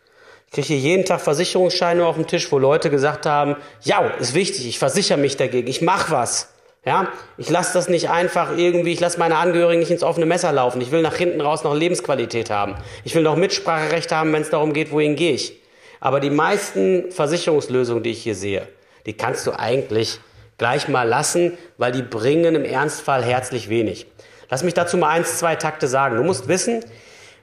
Ich 0.47 0.55
kriege 0.55 0.75
jeden 0.75 1.05
Tag 1.05 1.21
Versicherungsscheine 1.21 2.07
auf 2.07 2.15
dem 2.15 2.27
Tisch, 2.27 2.51
wo 2.51 2.59
Leute 2.59 2.89
gesagt 2.89 3.27
haben, 3.27 3.57
ja, 3.83 4.01
ist 4.19 4.35
wichtig, 4.35 4.67
ich 4.67 4.79
versichere 4.79 5.19
mich 5.19 5.37
dagegen, 5.37 5.69
ich 5.69 5.83
mache 5.83 6.13
was. 6.13 6.55
Ja, 6.87 7.09
ich 7.39 7.51
lasse 7.51 7.73
das 7.75 7.89
nicht 7.89 8.11
einfach 8.11 8.57
irgendwie, 8.57 8.93
ich 8.93 9.01
lasse 9.01 9.19
meine 9.19 9.37
Angehörigen 9.37 9.81
nicht 9.81 9.91
ins 9.91 10.03
offene 10.03 10.27
Messer 10.27 10.53
laufen. 10.53 10.81
Ich 10.81 10.93
will 10.93 11.03
nach 11.03 11.17
hinten 11.17 11.41
raus 11.41 11.63
noch 11.63 11.75
Lebensqualität 11.75 12.51
haben. 12.51 12.75
Ich 13.05 13.15
will 13.15 13.23
noch 13.23 13.37
Mitspracherecht 13.37 14.13
haben, 14.13 14.33
wenn 14.33 14.43
es 14.43 14.51
darum 14.51 14.73
geht, 14.73 14.93
wohin 14.93 15.17
gehe 15.17 15.33
ich. 15.33 15.61
Aber 16.01 16.21
die 16.21 16.31
meisten 16.31 17.11
Versicherungslösungen, 17.11 18.03
die 18.03 18.11
ich 18.11 18.23
hier 18.23 18.35
sehe, 18.35 18.69
die 19.07 19.15
kannst 19.15 19.47
du 19.47 19.53
eigentlich 19.59 20.21
gleich 20.59 20.89
mal 20.89 21.09
lassen, 21.09 21.59
weil 21.79 21.93
die 21.93 22.03
bringen 22.03 22.55
im 22.55 22.65
Ernstfall 22.65 23.23
herzlich 23.23 23.69
wenig. 23.69 24.07
Lass 24.51 24.63
mich 24.63 24.75
dazu 24.75 24.97
mal 24.97 25.09
eins, 25.09 25.39
zwei 25.39 25.57
Takte 25.57 25.89
sagen. 25.89 26.17
Du 26.17 26.23
musst 26.23 26.49
wissen, 26.49 26.85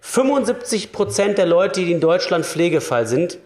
75 0.02 0.92
Prozent 0.92 1.38
der 1.38 1.46
Leute, 1.46 1.82
die 1.82 1.92
in 1.92 2.00
Deutschland 2.00 2.46
Pflegefall 2.46 3.06
sind, 3.06 3.38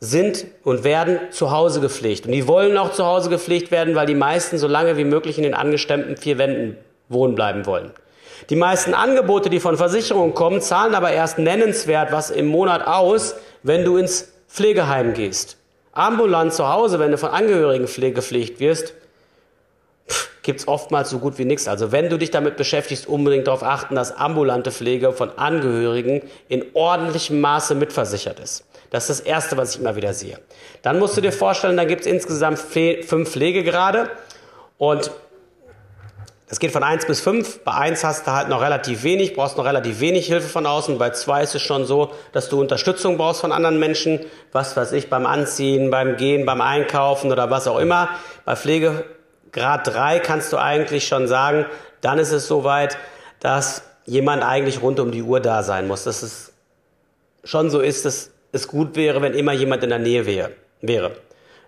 sind 0.00 0.46
und 0.64 0.82
werden 0.82 1.18
zu 1.30 1.52
Hause 1.52 1.80
gepflegt. 1.80 2.26
Und 2.26 2.32
die 2.32 2.48
wollen 2.48 2.76
auch 2.76 2.92
zu 2.92 3.06
Hause 3.06 3.30
gepflegt 3.30 3.70
werden, 3.70 3.94
weil 3.94 4.06
die 4.06 4.16
meisten 4.16 4.58
so 4.58 4.66
lange 4.66 4.96
wie 4.96 5.04
möglich 5.04 5.38
in 5.38 5.44
den 5.44 5.54
angestemmten 5.54 6.16
vier 6.16 6.38
Wänden 6.38 6.76
wohnen 7.08 7.34
bleiben 7.34 7.66
wollen. 7.66 7.92
Die 8.50 8.56
meisten 8.56 8.94
Angebote, 8.94 9.48
die 9.48 9.60
von 9.60 9.76
Versicherungen 9.76 10.34
kommen, 10.34 10.60
zahlen 10.60 10.96
aber 10.96 11.12
erst 11.12 11.38
nennenswert 11.38 12.10
was 12.10 12.30
im 12.30 12.46
Monat 12.46 12.84
aus, 12.84 13.36
wenn 13.62 13.84
du 13.84 13.96
ins 13.96 14.32
Pflegeheim 14.48 15.14
gehst. 15.14 15.56
Ambulant 15.92 16.52
zu 16.52 16.68
Hause, 16.68 16.98
wenn 16.98 17.10
du 17.10 17.18
von 17.18 17.30
Angehörigen 17.30 17.86
gepflegt 18.14 18.60
wirst, 18.60 18.94
gibt 20.42 20.60
es 20.60 20.68
oftmals 20.68 21.10
so 21.10 21.18
gut 21.18 21.38
wie 21.38 21.44
nichts. 21.44 21.68
Also 21.68 21.92
wenn 21.92 22.08
du 22.08 22.18
dich 22.18 22.30
damit 22.30 22.56
beschäftigst, 22.56 23.06
unbedingt 23.06 23.46
darauf 23.46 23.62
achten, 23.62 23.94
dass 23.94 24.16
ambulante 24.16 24.70
Pflege 24.72 25.12
von 25.12 25.30
Angehörigen 25.38 26.22
in 26.48 26.64
ordentlichem 26.74 27.40
Maße 27.40 27.74
mitversichert 27.74 28.40
ist. 28.40 28.64
Das 28.90 29.08
ist 29.08 29.20
das 29.20 29.26
Erste, 29.26 29.56
was 29.56 29.74
ich 29.74 29.80
immer 29.80 29.96
wieder 29.96 30.12
sehe. 30.12 30.38
Dann 30.82 30.98
musst 30.98 31.16
du 31.16 31.20
dir 31.20 31.32
vorstellen, 31.32 31.76
da 31.76 31.84
gibt 31.84 32.02
es 32.02 32.06
insgesamt 32.06 32.58
fünf 32.58 33.30
Pflegegrade 33.30 34.10
und 34.78 35.10
es 36.52 36.58
geht 36.58 36.70
von 36.70 36.82
1 36.82 37.06
bis 37.06 37.22
5. 37.22 37.60
Bei 37.60 37.72
1 37.72 38.04
hast 38.04 38.26
du 38.26 38.30
halt 38.30 38.50
noch 38.50 38.60
relativ 38.60 39.04
wenig, 39.04 39.32
brauchst 39.32 39.56
noch 39.56 39.64
relativ 39.64 40.00
wenig 40.00 40.26
Hilfe 40.26 40.48
von 40.48 40.66
außen. 40.66 40.98
Bei 40.98 41.08
2 41.08 41.44
ist 41.44 41.54
es 41.54 41.62
schon 41.62 41.86
so, 41.86 42.12
dass 42.32 42.50
du 42.50 42.60
Unterstützung 42.60 43.16
brauchst 43.16 43.40
von 43.40 43.52
anderen 43.52 43.78
Menschen. 43.78 44.20
Was 44.52 44.76
weiß 44.76 44.92
ich, 44.92 45.08
beim 45.08 45.24
Anziehen, 45.24 45.90
beim 45.90 46.18
Gehen, 46.18 46.44
beim 46.44 46.60
Einkaufen 46.60 47.32
oder 47.32 47.48
was 47.48 47.66
auch 47.66 47.78
immer. 47.78 48.10
Bei 48.44 48.54
Pflegegrad 48.54 49.86
3 49.86 50.18
kannst 50.18 50.52
du 50.52 50.58
eigentlich 50.58 51.08
schon 51.08 51.26
sagen, 51.26 51.64
dann 52.02 52.18
ist 52.18 52.32
es 52.32 52.48
soweit, 52.48 52.98
dass 53.40 53.84
jemand 54.04 54.42
eigentlich 54.42 54.82
rund 54.82 55.00
um 55.00 55.10
die 55.10 55.22
Uhr 55.22 55.40
da 55.40 55.62
sein 55.62 55.88
muss. 55.88 56.04
Dass 56.04 56.22
es 56.22 56.52
schon 57.44 57.70
so 57.70 57.80
ist, 57.80 58.04
dass 58.04 58.28
es 58.52 58.68
gut 58.68 58.94
wäre, 58.96 59.22
wenn 59.22 59.32
immer 59.32 59.54
jemand 59.54 59.84
in 59.84 59.88
der 59.88 60.00
Nähe 60.00 60.26
wäre. 60.26 61.12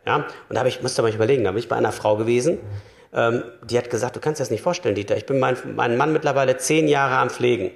Ja? 0.04 0.16
Und 0.16 0.26
da 0.50 0.58
habe 0.58 0.68
ich, 0.68 0.82
musste 0.82 1.00
mal 1.00 1.10
überlegen, 1.10 1.42
da 1.42 1.52
bin 1.52 1.60
ich 1.60 1.70
bei 1.70 1.76
einer 1.76 1.92
Frau 1.92 2.16
gewesen, 2.16 2.58
ähm, 3.14 3.44
die 3.62 3.78
hat 3.78 3.90
gesagt, 3.90 4.16
du 4.16 4.20
kannst 4.20 4.40
dir 4.40 4.42
das 4.42 4.50
nicht 4.50 4.62
vorstellen, 4.62 4.94
Dieter. 4.94 5.16
Ich 5.16 5.26
bin 5.26 5.38
mein, 5.38 5.56
meinen 5.74 5.96
Mann 5.96 6.12
mittlerweile 6.12 6.56
zehn 6.56 6.88
Jahre 6.88 7.16
am 7.16 7.30
Pflegen. 7.30 7.70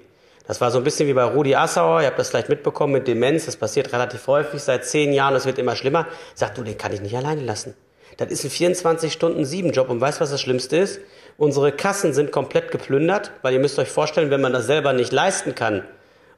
Das 0.47 0.61
war 0.61 0.71
so 0.71 0.79
ein 0.79 0.85
bisschen 0.85 1.07
wie 1.09 1.13
bei 1.13 1.25
Rudi 1.25 1.55
Assauer. 1.55 2.01
Ihr 2.01 2.07
habt 2.07 2.19
das 2.19 2.31
vielleicht 2.31 2.49
mitbekommen 2.49 2.95
mit 2.95 3.07
Demenz. 3.07 3.45
Das 3.45 3.57
passiert 3.57 3.93
relativ 3.93 4.27
häufig 4.27 4.63
seit 4.63 4.87
zehn 4.87 5.13
Jahren. 5.13 5.35
Es 5.35 5.45
wird 5.45 5.59
immer 5.59 5.77
schlimmer. 5.77 6.07
Sagt 6.35 6.57
du, 6.57 6.63
den 6.63 6.79
kann 6.79 6.93
ich 6.93 7.03
nicht 7.03 7.15
alleine 7.15 7.43
lassen. 7.43 7.75
Das 8.17 8.31
ist 8.31 8.45
ein 8.45 8.51
24-Stunden-7-Job. 8.51 9.91
Und 9.91 10.01
weißt 10.01 10.21
was 10.23 10.31
das 10.31 10.41
Schlimmste 10.41 10.79
ist? 10.79 11.01
Unsere 11.37 11.71
Kassen 11.71 12.15
sind 12.15 12.33
komplett 12.33 12.71
geplündert, 12.71 13.31
weil 13.43 13.53
ihr 13.53 13.61
müsst 13.61 13.79
euch 13.79 13.91
vorstellen, 13.91 14.31
wenn 14.31 14.41
man 14.41 14.55
das 14.55 14.67
selber 14.67 14.95
nicht 14.95 15.13
leisten 15.13 15.55
kann, 15.55 15.85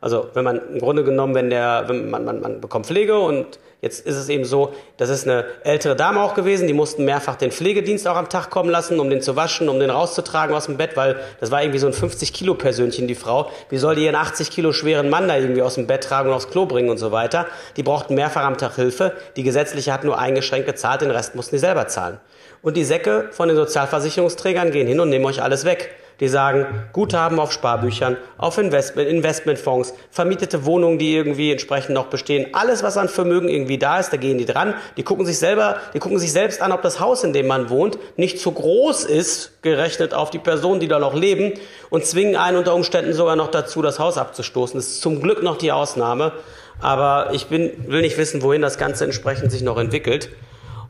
also 0.00 0.28
wenn 0.32 0.44
man 0.44 0.60
im 0.72 0.78
Grunde 0.78 1.04
genommen, 1.04 1.34
wenn 1.34 1.50
der, 1.50 1.84
wenn 1.86 2.08
man, 2.08 2.24
man, 2.24 2.40
man 2.40 2.60
bekommt 2.60 2.86
Pflege 2.86 3.18
und 3.18 3.58
jetzt 3.82 4.06
ist 4.06 4.16
es 4.16 4.28
eben 4.30 4.44
so, 4.44 4.72
das 4.96 5.10
ist 5.10 5.26
eine 5.26 5.44
ältere 5.62 5.94
Dame 5.94 6.22
auch 6.22 6.34
gewesen, 6.34 6.66
die 6.66 6.72
mussten 6.72 7.04
mehrfach 7.04 7.36
den 7.36 7.50
Pflegedienst 7.50 8.08
auch 8.08 8.16
am 8.16 8.28
Tag 8.30 8.50
kommen 8.50 8.70
lassen, 8.70 8.98
um 8.98 9.10
den 9.10 9.20
zu 9.20 9.36
waschen, 9.36 9.68
um 9.68 9.78
den 9.78 9.90
rauszutragen 9.90 10.54
aus 10.54 10.66
dem 10.66 10.78
Bett, 10.78 10.96
weil 10.96 11.20
das 11.40 11.50
war 11.50 11.62
irgendwie 11.62 11.78
so 11.78 11.86
ein 11.86 11.92
50 11.92 12.32
Kilo 12.32 12.54
Persönchen, 12.54 13.08
die 13.08 13.14
Frau. 13.14 13.50
Wie 13.68 13.76
soll 13.76 13.94
die 13.94 14.04
ihren 14.04 14.16
80 14.16 14.50
Kilo 14.50 14.72
schweren 14.72 15.10
Mann 15.10 15.28
da 15.28 15.36
irgendwie 15.36 15.62
aus 15.62 15.74
dem 15.74 15.86
Bett 15.86 16.04
tragen 16.04 16.30
und 16.30 16.34
aufs 16.34 16.48
Klo 16.48 16.64
bringen 16.64 16.88
und 16.88 16.98
so 16.98 17.12
weiter? 17.12 17.46
Die 17.76 17.82
brauchten 17.82 18.14
mehrfach 18.14 18.44
am 18.44 18.56
Tag 18.56 18.76
Hilfe. 18.76 19.12
Die 19.36 19.42
gesetzliche 19.42 19.92
hat 19.92 20.04
nur 20.04 20.18
eingeschränkt 20.18 20.66
gezahlt, 20.66 21.02
den 21.02 21.10
Rest 21.10 21.34
mussten 21.34 21.56
die 21.56 21.60
selber 21.60 21.88
zahlen. 21.88 22.20
Und 22.62 22.76
die 22.76 22.84
Säcke 22.84 23.28
von 23.32 23.48
den 23.48 23.56
Sozialversicherungsträgern 23.56 24.70
gehen 24.70 24.86
hin 24.86 25.00
und 25.00 25.08
nehmen 25.10 25.24
euch 25.24 25.42
alles 25.42 25.64
weg 25.64 25.90
die 26.20 26.28
sagen, 26.28 26.66
Guthaben 26.92 27.40
auf 27.40 27.50
Sparbüchern, 27.50 28.16
auf 28.36 28.58
Investment, 28.58 29.08
Investmentfonds, 29.08 29.94
vermietete 30.10 30.64
Wohnungen, 30.66 30.98
die 30.98 31.14
irgendwie 31.14 31.50
entsprechend 31.50 31.94
noch 31.94 32.06
bestehen, 32.06 32.48
alles, 32.52 32.82
was 32.82 32.96
an 32.96 33.08
Vermögen 33.08 33.48
irgendwie 33.48 33.78
da 33.78 33.98
ist, 33.98 34.12
da 34.12 34.18
gehen 34.18 34.38
die 34.38 34.44
dran. 34.44 34.74
Die 34.96 35.02
gucken 35.02 35.24
sich 35.24 35.38
selber, 35.38 35.78
die 35.94 35.98
gucken 35.98 36.18
sich 36.18 36.32
selbst 36.32 36.60
an, 36.60 36.72
ob 36.72 36.82
das 36.82 37.00
Haus, 37.00 37.24
in 37.24 37.32
dem 37.32 37.46
man 37.46 37.70
wohnt, 37.70 37.98
nicht 38.16 38.38
zu 38.38 38.52
groß 38.52 39.04
ist, 39.04 39.62
gerechnet 39.62 40.14
auf 40.14 40.30
die 40.30 40.38
Personen, 40.38 40.80
die 40.80 40.88
da 40.88 40.98
noch 40.98 41.14
leben, 41.14 41.54
und 41.88 42.04
zwingen 42.04 42.36
einen 42.36 42.58
unter 42.58 42.74
Umständen 42.74 43.14
sogar 43.14 43.36
noch 43.36 43.50
dazu, 43.50 43.82
das 43.82 43.98
Haus 43.98 44.18
abzustoßen. 44.18 44.78
Das 44.78 44.86
ist 44.86 45.02
zum 45.02 45.20
Glück 45.20 45.42
noch 45.42 45.56
die 45.56 45.72
Ausnahme. 45.72 46.32
Aber 46.80 47.30
ich 47.32 47.46
bin, 47.46 47.72
will 47.88 48.00
nicht 48.00 48.16
wissen, 48.16 48.42
wohin 48.42 48.62
das 48.62 48.78
Ganze 48.78 49.04
entsprechend 49.04 49.52
sich 49.52 49.62
noch 49.62 49.76
entwickelt. 49.76 50.30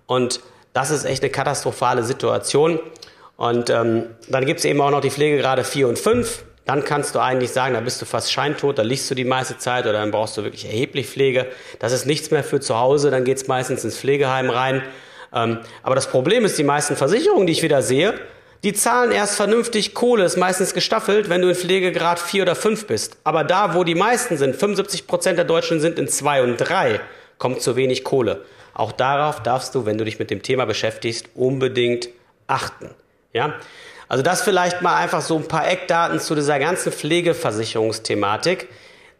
Und 0.06 0.40
das 0.72 0.90
ist 0.90 1.04
echt 1.04 1.22
eine 1.22 1.30
katastrophale 1.30 2.04
Situation. 2.04 2.78
Und 3.40 3.70
ähm, 3.70 4.04
dann 4.28 4.44
gibt 4.44 4.58
es 4.58 4.66
eben 4.66 4.82
auch 4.82 4.90
noch 4.90 5.00
die 5.00 5.10
Pflegegrade 5.10 5.64
4 5.64 5.88
und 5.88 5.98
5. 5.98 6.44
Dann 6.66 6.84
kannst 6.84 7.14
du 7.14 7.20
eigentlich 7.20 7.52
sagen, 7.52 7.72
da 7.72 7.80
bist 7.80 8.02
du 8.02 8.04
fast 8.04 8.30
scheintot, 8.30 8.76
da 8.76 8.82
liegst 8.82 9.10
du 9.10 9.14
die 9.14 9.24
meiste 9.24 9.56
Zeit 9.56 9.84
oder 9.84 9.94
dann 9.94 10.10
brauchst 10.10 10.36
du 10.36 10.44
wirklich 10.44 10.66
erheblich 10.66 11.08
Pflege. 11.08 11.46
Das 11.78 11.92
ist 11.92 12.04
nichts 12.04 12.30
mehr 12.30 12.44
für 12.44 12.60
zu 12.60 12.78
Hause, 12.78 13.10
dann 13.10 13.24
geht 13.24 13.38
es 13.38 13.48
meistens 13.48 13.82
ins 13.82 13.96
Pflegeheim 13.96 14.50
rein. 14.50 14.82
Ähm, 15.32 15.60
aber 15.82 15.94
das 15.94 16.10
Problem 16.10 16.44
ist, 16.44 16.58
die 16.58 16.64
meisten 16.64 16.96
Versicherungen, 16.96 17.46
die 17.46 17.54
ich 17.54 17.62
wieder 17.62 17.80
sehe, 17.80 18.12
die 18.62 18.74
zahlen 18.74 19.10
erst 19.10 19.36
vernünftig 19.36 19.94
Kohle, 19.94 20.24
ist 20.24 20.36
meistens 20.36 20.74
gestaffelt, 20.74 21.30
wenn 21.30 21.40
du 21.40 21.48
in 21.48 21.54
Pflegegrad 21.54 22.18
4 22.18 22.42
oder 22.42 22.54
5 22.54 22.88
bist. 22.88 23.16
Aber 23.24 23.42
da, 23.42 23.74
wo 23.74 23.84
die 23.84 23.94
meisten 23.94 24.36
sind, 24.36 24.54
75 24.54 25.06
Prozent 25.06 25.38
der 25.38 25.46
Deutschen 25.46 25.80
sind 25.80 25.98
in 25.98 26.08
2 26.08 26.42
und 26.42 26.58
3, 26.58 27.00
kommt 27.38 27.62
zu 27.62 27.74
wenig 27.74 28.04
Kohle. 28.04 28.42
Auch 28.74 28.92
darauf 28.92 29.42
darfst 29.42 29.74
du, 29.74 29.86
wenn 29.86 29.96
du 29.96 30.04
dich 30.04 30.18
mit 30.18 30.30
dem 30.30 30.42
Thema 30.42 30.66
beschäftigst, 30.66 31.30
unbedingt 31.34 32.10
achten. 32.46 32.90
Ja? 33.32 33.54
Also 34.08 34.22
das 34.22 34.42
vielleicht 34.42 34.82
mal 34.82 34.96
einfach 34.96 35.20
so 35.20 35.36
ein 35.36 35.46
paar 35.46 35.68
Eckdaten 35.68 36.18
zu 36.18 36.34
dieser 36.34 36.58
ganzen 36.58 36.92
Pflegeversicherungsthematik. 36.92 38.68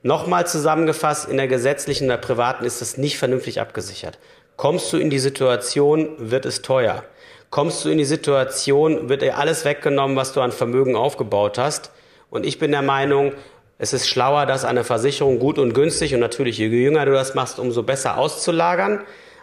Nochmal 0.02 0.47
zusammengefasst, 0.47 1.29
in 1.29 1.37
der 1.37 1.47
gesetzlichen, 1.47 2.05
in 2.05 2.11
der 2.11 2.17
privaten 2.17 2.64
ist 2.64 2.81
das 2.81 2.97
nicht 2.97 3.19
vernünftig 3.19 3.61
abgesichert. 3.61 4.19
Kommst 4.57 4.93
du 4.93 4.97
in 4.97 5.11
die 5.11 5.19
Situation, 5.19 6.17
wird 6.19 6.45
es 6.45 6.62
teuer. 6.62 7.05
Kommst 7.50 7.85
du 7.85 7.88
in 7.88 7.99
die 7.99 8.05
Situation, 8.05 9.09
wird 9.09 9.23
dir 9.23 9.38
alles 9.38 9.64
weggenommen, 9.64 10.17
was 10.17 10.33
du 10.33 10.40
an 10.40 10.52
Vermögen 10.52 10.97
aufgebaut 10.97 11.59
hast. 11.59 11.93
Und 12.31 12.47
ich 12.47 12.59
bin 12.59 12.71
der 12.71 12.83
Meinung, 12.83 13.33
es 13.79 13.93
ist 13.93 14.09
schlauer, 14.09 14.47
das 14.47 14.64
eine 14.64 14.85
Versicherung 14.85 15.38
gut 15.38 15.59
und 15.59 15.73
günstig 15.73 16.14
und 16.14 16.21
natürlich 16.21 16.59
je 16.59 16.67
jünger 16.67 17.07
du 17.07 17.12
das 17.12 17.35
machst, 17.35 17.59
umso 17.59 17.83
besser 17.83 18.19
auszulagern. 18.19 19.00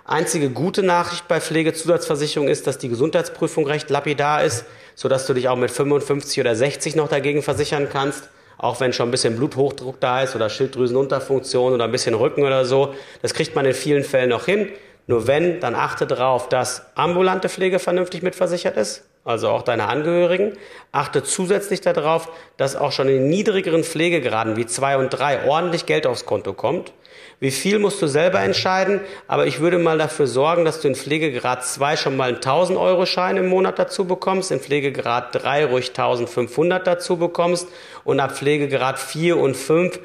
Einzige 0.09 0.49
gute 0.49 0.83
Nachricht 0.83 1.27
bei 1.27 1.41
Pflegezusatzversicherung 1.41 2.47
ist, 2.47 2.65
dass 2.65 2.77
die 2.77 2.87
Gesundheitsprüfung 2.87 3.67
recht 3.67 3.89
lapidar 3.89 4.41
ist, 4.41 4.63
sodass 4.95 5.27
du 5.27 5.33
dich 5.33 5.49
auch 5.49 5.57
mit 5.57 5.69
55 5.69 6.39
oder 6.39 6.55
60 6.55 6.95
noch 6.95 7.09
dagegen 7.09 7.43
versichern 7.43 7.89
kannst. 7.91 8.29
Auch 8.57 8.79
wenn 8.79 8.93
schon 8.93 9.09
ein 9.09 9.11
bisschen 9.11 9.35
Bluthochdruck 9.35 9.99
da 9.99 10.23
ist 10.23 10.33
oder 10.33 10.49
Schilddrüsenunterfunktion 10.49 11.73
oder 11.73 11.83
ein 11.83 11.91
bisschen 11.91 12.15
Rücken 12.15 12.43
oder 12.43 12.63
so. 12.63 12.95
Das 13.21 13.33
kriegt 13.33 13.53
man 13.53 13.65
in 13.65 13.73
vielen 13.73 14.05
Fällen 14.05 14.29
noch 14.29 14.45
hin. 14.45 14.69
Nur 15.07 15.27
wenn, 15.27 15.59
dann 15.59 15.75
achte 15.75 16.07
darauf, 16.07 16.47
dass 16.47 16.85
ambulante 16.95 17.49
Pflege 17.49 17.77
vernünftig 17.77 18.23
mitversichert 18.23 18.77
ist, 18.77 19.03
also 19.25 19.49
auch 19.49 19.61
deine 19.61 19.89
Angehörigen. 19.89 20.53
Achte 20.93 21.21
zusätzlich 21.21 21.81
darauf, 21.81 22.29
dass 22.55 22.77
auch 22.77 22.93
schon 22.93 23.09
in 23.09 23.27
niedrigeren 23.27 23.83
Pflegegraden 23.83 24.55
wie 24.55 24.67
zwei 24.67 24.97
und 24.97 25.09
drei 25.09 25.45
ordentlich 25.45 25.85
Geld 25.85 26.07
aufs 26.07 26.25
Konto 26.25 26.53
kommt. 26.53 26.93
Wie 27.39 27.51
viel 27.51 27.77
musst 27.77 28.01
du 28.01 28.07
selber 28.07 28.39
entscheiden, 28.39 28.99
aber 29.27 29.45
ich 29.45 29.59
würde 29.59 29.77
mal 29.77 29.99
dafür 29.99 30.25
sorgen, 30.25 30.65
dass 30.65 30.81
du 30.81 30.87
in 30.87 30.95
Pflegegrad 30.95 31.63
2 31.63 31.95
schon 31.95 32.17
mal 32.17 32.29
einen 32.29 32.37
1000 32.37 32.79
Euro 32.79 33.05
Schein 33.05 33.37
im 33.37 33.47
Monat 33.47 33.77
dazu 33.77 34.05
bekommst, 34.05 34.51
in 34.51 34.59
Pflegegrad 34.59 35.35
3 35.43 35.65
ruhig 35.65 35.89
1500 35.89 36.87
dazu 36.87 37.17
bekommst 37.17 37.67
und 38.03 38.19
ab 38.19 38.35
Pflegegrad 38.35 38.97
4 38.97 39.37
und 39.37 39.55
5 39.55 39.99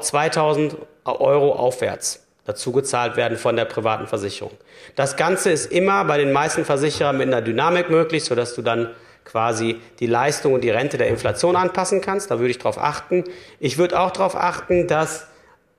2000 0.00 0.76
Euro 1.04 1.52
aufwärts 1.52 2.24
dazu 2.44 2.72
gezahlt 2.72 3.16
werden 3.16 3.36
von 3.36 3.56
der 3.56 3.66
privaten 3.66 4.06
Versicherung. 4.06 4.56
Das 4.96 5.16
Ganze 5.16 5.50
ist 5.50 5.70
immer 5.70 6.04
bei 6.04 6.16
den 6.16 6.32
meisten 6.32 6.64
Versicherern 6.64 7.18
mit 7.18 7.26
einer 7.26 7.42
Dynamik 7.42 7.90
möglich, 7.90 8.24
sodass 8.24 8.54
du 8.54 8.62
dann 8.62 8.90
quasi 9.24 9.80
die 10.00 10.06
Leistung 10.06 10.54
und 10.54 10.62
die 10.62 10.70
Rente 10.70 10.96
der 10.96 11.08
Inflation 11.08 11.56
anpassen 11.56 12.00
kannst. 12.00 12.30
Da 12.30 12.38
würde 12.38 12.50
ich 12.50 12.58
darauf 12.58 12.78
achten. 12.78 13.24
Ich 13.60 13.76
würde 13.76 14.00
auch 14.00 14.12
darauf 14.12 14.34
achten, 14.34 14.86
dass 14.86 15.26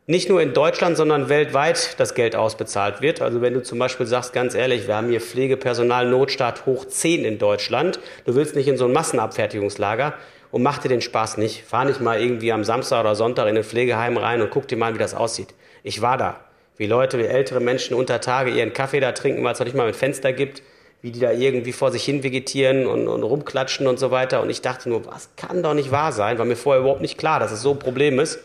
nicht 0.10 0.28
nur 0.28 0.42
in 0.42 0.56
Deutschland, 0.56 0.98
sondern 0.98 1.30
weltweit 1.30 2.00
das 2.00 2.16
Geld 2.16 2.36
ausbezahlt 2.36 3.00
wird. 3.00 3.22
Also 3.22 3.42
wenn 3.42 3.54
du 3.54 3.62
zum 3.62 3.78
Beispiel 3.78 4.08
sagst, 4.08 4.34
ganz 4.34 4.56
ehrlich, 4.56 4.88
wir 4.88 4.96
haben 4.96 5.10
hier 5.10 5.22
Pflegepersonal 5.22 6.10
Notstart 6.10 6.66
hoch 6.66 6.86
10 6.86 7.26
in 7.26 7.38
Deutschland, 7.38 8.00
du 8.26 8.34
willst 8.34 8.56
nicht 8.56 8.68
in 8.68 8.76
so 8.76 8.86
ein 8.86 8.92
Massenabfertigungslager 8.92 10.16
und 10.50 10.64
mach 10.64 10.80
dir 10.80 10.90
den 10.90 11.02
Spaß 11.02 11.38
nicht. 11.38 11.64
Fahr 11.64 11.86
nicht 11.86 12.02
mal 12.02 12.20
irgendwie 12.20 12.52
am 12.52 12.64
Samstag 12.64 13.02
oder 13.02 13.14
Sonntag 13.14 13.48
in 13.50 13.58
ein 13.58 13.64
Pflegeheim 13.64 14.18
rein 14.18 14.42
und 14.42 14.50
guck 14.50 14.68
dir 14.68 14.78
mal, 14.78 14.96
wie 14.96 14.98
das 14.98 15.14
aussieht. 15.14 15.54
Ich 15.84 16.02
war 16.02 16.18
da. 16.18 16.40
Wie 16.76 16.88
Leute, 16.88 17.20
wie 17.20 17.26
ältere 17.26 17.60
Menschen 17.60 17.96
unter 17.96 18.20
Tage 18.20 18.50
ihren 18.50 18.74
Kaffee 18.74 19.02
da 19.02 19.12
trinken, 19.12 19.44
weil 19.44 19.54
es 19.54 19.60
noch 19.60 19.68
nicht 19.68 19.78
mal 19.78 19.88
ein 19.88 19.94
Fenster 19.94 20.34
gibt, 20.34 20.64
wie 21.04 21.12
die 21.12 21.20
da 21.20 21.32
irgendwie 21.34 21.72
vor 21.72 21.92
sich 21.92 22.04
hin 22.04 22.24
vegetieren 22.24 22.88
und, 22.88 23.08
und 23.08 23.22
rumklatschen 23.22 23.86
und 23.86 24.00
so 24.00 24.10
weiter. 24.10 24.42
Und 24.42 24.50
ich 24.50 24.64
dachte 24.64 24.90
nur, 24.90 25.06
was 25.06 25.30
kann 25.36 25.62
doch 25.62 25.76
nicht 25.76 25.92
wahr 25.92 26.12
sein, 26.14 26.40
war 26.40 26.46
mir 26.46 26.56
vorher 26.56 26.82
überhaupt 26.82 27.02
nicht 27.02 27.20
klar, 27.20 27.40
dass 27.40 27.52
es 27.52 27.62
so 27.62 27.74
ein 27.74 27.80
Problem 27.80 28.20
ist. 28.20 28.40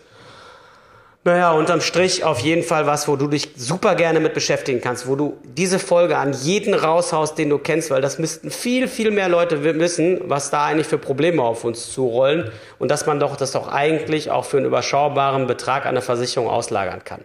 Naja, 1.27 1.53
unterm 1.53 1.81
Strich 1.81 2.23
auf 2.23 2.41
jeden 2.41 2.63
Fall 2.63 2.87
was, 2.87 3.09
wo 3.09 3.17
du 3.17 3.29
dich 3.29 3.49
super 3.57 3.95
gerne 3.95 4.21
mit 4.21 4.35
beschäftigen 4.35 4.83
kannst, 4.83 5.09
wo 5.09 5.17
du 5.17 5.39
diese 5.43 5.79
Folge 5.79 6.19
an 6.19 6.35
jeden 6.35 6.75
raushaust, 6.75 7.39
den 7.39 7.49
du 7.49 7.57
kennst, 7.57 7.91
weil 7.91 8.03
das 8.03 8.19
müssten 8.19 8.51
viel, 8.51 8.89
viel 8.89 9.11
mehr 9.11 9.31
Leute 9.31 9.65
wissen, 9.65 10.21
was 10.25 10.51
da 10.51 10.67
eigentlich 10.67 10.87
für 10.87 10.99
Probleme 10.99 11.41
auf 11.41 11.65
uns 11.65 11.91
zurollen 11.91 12.51
und 12.79 12.91
dass 12.91 13.07
man 13.07 13.21
doch 13.21 13.37
das 13.37 13.53
doch 13.53 13.69
eigentlich 13.69 14.31
auch 14.31 14.45
für 14.45 14.59
einen 14.59 14.67
überschaubaren 14.67 15.47
Betrag 15.47 15.87
an 15.87 15.95
der 15.95 16.03
Versicherung 16.03 16.51
auslagern 16.51 17.05
kann. 17.05 17.23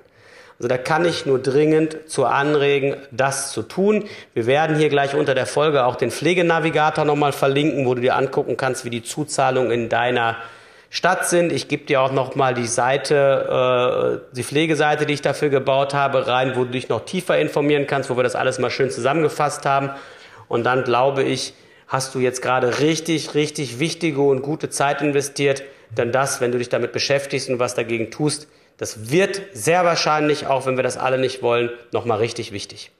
Also 0.60 0.70
da 0.70 0.78
kann 0.78 1.04
ich 1.04 1.26
nur 1.26 1.40
dringend 1.40 1.98
zu 2.08 2.24
anregen, 2.24 2.96
das 3.12 3.52
zu 3.52 3.64
tun. 3.64 4.06
Wir 4.34 4.46
werden 4.46 4.78
hier 4.78 4.88
gleich 4.88 5.14
unter 5.14 5.36
der 5.36 5.46
Folge 5.46 5.84
auch 5.84 5.98
den 5.98 6.12
Pflegenavigator 6.12 7.04
nochmal 7.04 7.34
verlinken, 7.34 7.86
wo 7.86 7.96
du 7.96 8.02
dir 8.02 8.16
angucken 8.16 8.56
kannst, 8.56 8.86
wie 8.86 8.90
die 8.90 9.04
Zuzahlung 9.04 9.72
in 9.72 9.90
deiner 9.90 10.38
statt 10.90 11.28
sind. 11.28 11.52
Ich 11.52 11.68
gebe 11.68 11.86
dir 11.86 12.02
auch 12.02 12.12
nochmal 12.12 12.54
die 12.54 12.68
Seite, 12.68 14.22
äh, 14.32 14.36
die 14.36 14.44
Pflegeseite, 14.44 15.06
die 15.06 15.14
ich 15.14 15.22
dafür 15.22 15.50
gebaut 15.50 15.94
habe, 15.94 16.28
rein, 16.28 16.56
wo 16.56 16.64
du 16.64 16.72
dich 16.72 16.90
noch 16.90 17.06
tiefer 17.06 17.38
informieren 17.38 17.88
kannst, 17.88 18.10
wo 18.10 18.18
wir 18.18 18.24
das 18.24 18.36
alles 18.36 18.60
mal 18.60 18.70
schön 18.70 18.90
zusammengefasst 18.90 19.66
haben. 19.66 19.92
Und 20.48 20.64
dann 20.64 20.84
glaube 20.84 21.24
ich, 21.24 21.54
hast 21.88 22.16
du 22.16 22.20
jetzt 22.20 22.42
gerade 22.42 22.80
richtig, 22.80 23.36
richtig 23.36 23.80
wichtige 23.80 24.22
und 24.22 24.42
gute 24.42 24.70
Zeit 24.70 25.02
investiert. 25.02 25.64
Denn 25.98 26.12
das, 26.12 26.42
wenn 26.42 26.52
du 26.52 26.58
dich 26.58 26.70
damit 26.70 26.92
beschäftigst 26.92 27.50
und 27.50 27.60
was 27.60 27.76
dagegen 27.76 28.12
tust, 28.12 28.48
das 28.78 29.12
wird 29.12 29.42
sehr 29.54 29.84
wahrscheinlich, 29.84 30.48
auch 30.48 30.66
wenn 30.66 30.78
wir 30.78 30.84
das 30.84 30.98
alle 30.98 31.18
nicht 31.18 31.42
wollen, 31.42 31.70
nochmal 31.92 32.20
richtig 32.20 32.52
wichtig. 32.52 32.92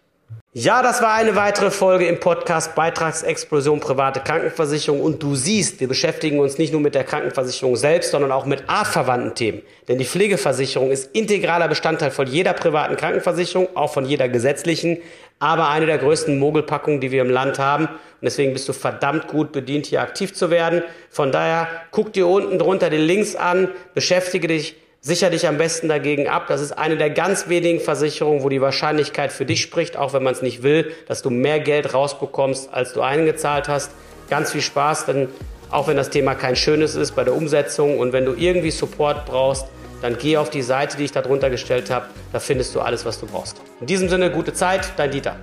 Ja, 0.54 0.82
das 0.82 1.02
war 1.04 1.14
eine 1.14 1.36
weitere 1.36 1.70
Folge 1.70 2.08
im 2.08 2.20
Podcast 2.20 2.74
Beitragsexplosion 2.74 3.80
private 3.80 4.20
Krankenversicherung 4.20 5.00
und 5.00 5.22
du 5.22 5.36
siehst, 5.36 5.80
wir 5.80 5.88
beschäftigen 5.88 6.40
uns 6.40 6.58
nicht 6.58 6.74
nur 6.74 6.82
mit 6.82 6.96
der 6.96 7.04
Krankenversicherung 7.04 7.76
selbst, 7.76 8.10
sondern 8.10 8.32
auch 8.32 8.48
mit 8.48 8.64
artverwandten 8.68 9.36
Themen. 9.36 9.62
Denn 9.88 10.00
die 10.00 10.06
Pflegeversicherung 10.06 10.90
ist 10.90 11.16
integraler 11.16 11.68
Bestandteil 11.68 12.10
von 12.10 12.26
jeder 12.26 12.54
privaten 12.54 12.98
Krankenversicherung, 12.98 13.70
auch 13.76 13.94
von 13.94 14.06
jeder 14.06 14.28
gesetzlichen, 14.28 14.98
aber 15.38 15.70
eine 15.70 15.86
der 15.86 16.00
größten 16.00 16.40
Mogelpackungen, 16.40 17.00
die 17.00 17.12
wir 17.12 17.22
im 17.22 17.30
Land 17.30 17.60
haben. 17.60 17.86
Und 17.86 18.24
deswegen 18.24 18.52
bist 18.52 18.68
du 18.68 18.74
verdammt 18.74 19.28
gut 19.28 19.52
bedient, 19.52 19.86
hier 19.86 20.02
aktiv 20.02 20.34
zu 20.34 20.50
werden. 20.50 20.82
Von 21.12 21.32
daher 21.32 21.68
guck 21.92 22.12
dir 22.12 22.28
unten 22.28 22.58
drunter 22.58 22.90
die 22.90 22.98
Links 22.98 23.36
an, 23.36 23.70
beschäftige 23.94 24.48
dich 24.48 24.76
Sicher 25.02 25.30
dich 25.30 25.48
am 25.48 25.58
besten 25.58 25.88
dagegen 25.88 26.28
ab. 26.28 26.48
Das 26.50 26.60
ist 26.60 26.74
eine 26.74 26.98
der 26.98 27.10
ganz 27.10 27.48
wenigen 27.48 27.80
Versicherungen, 27.80 28.44
wo 28.44 28.50
die 28.50 28.60
Wahrscheinlichkeit 28.60 29.32
für 29.32 29.46
dich 29.46 29.62
spricht, 29.62 29.96
auch 29.96 30.12
wenn 30.12 30.24
man 30.24 30.34
es 30.34 30.42
nicht 30.42 30.62
will, 30.62 30.92
dass 31.08 31.22
du 31.22 31.30
mehr 31.30 31.62
Geld 31.62 31.94
rausbekommst, 31.94 32.74
als 32.74 32.92
du 32.92 33.02
eingezahlt 33.02 33.70
hast. 33.70 33.92
Ganz 34.30 34.52
viel 34.52 34.62
Spaß, 34.62 35.06
denn 35.06 35.30
auch 35.72 35.88
wenn 35.88 35.96
das 35.96 36.10
Thema 36.10 36.36
kein 36.36 36.58
schönes 36.58 36.96
ist 36.96 37.12
bei 37.16 37.24
der 37.24 37.34
Umsetzung 37.34 37.98
und 37.98 38.12
wenn 38.12 38.26
du 38.26 38.34
irgendwie 38.34 38.72
Support 38.72 39.26
brauchst, 39.26 39.68
dann 40.02 40.18
geh 40.18 40.36
auf 40.36 40.50
die 40.50 40.62
Seite, 40.62 40.98
die 40.98 41.06
ich 41.06 41.12
da 41.14 41.22
drunter 41.22 41.50
gestellt 41.50 41.90
habe. 41.90 42.08
Da 42.34 42.40
findest 42.40 42.76
du 42.76 42.82
alles, 42.82 43.06
was 43.06 43.20
du 43.20 43.26
brauchst. 43.26 43.58
In 43.80 43.88
diesem 43.88 44.10
Sinne, 44.10 44.32
gute 44.32 44.54
Zeit, 44.54 44.94
dein 44.98 45.12
Dieter. 45.12 45.38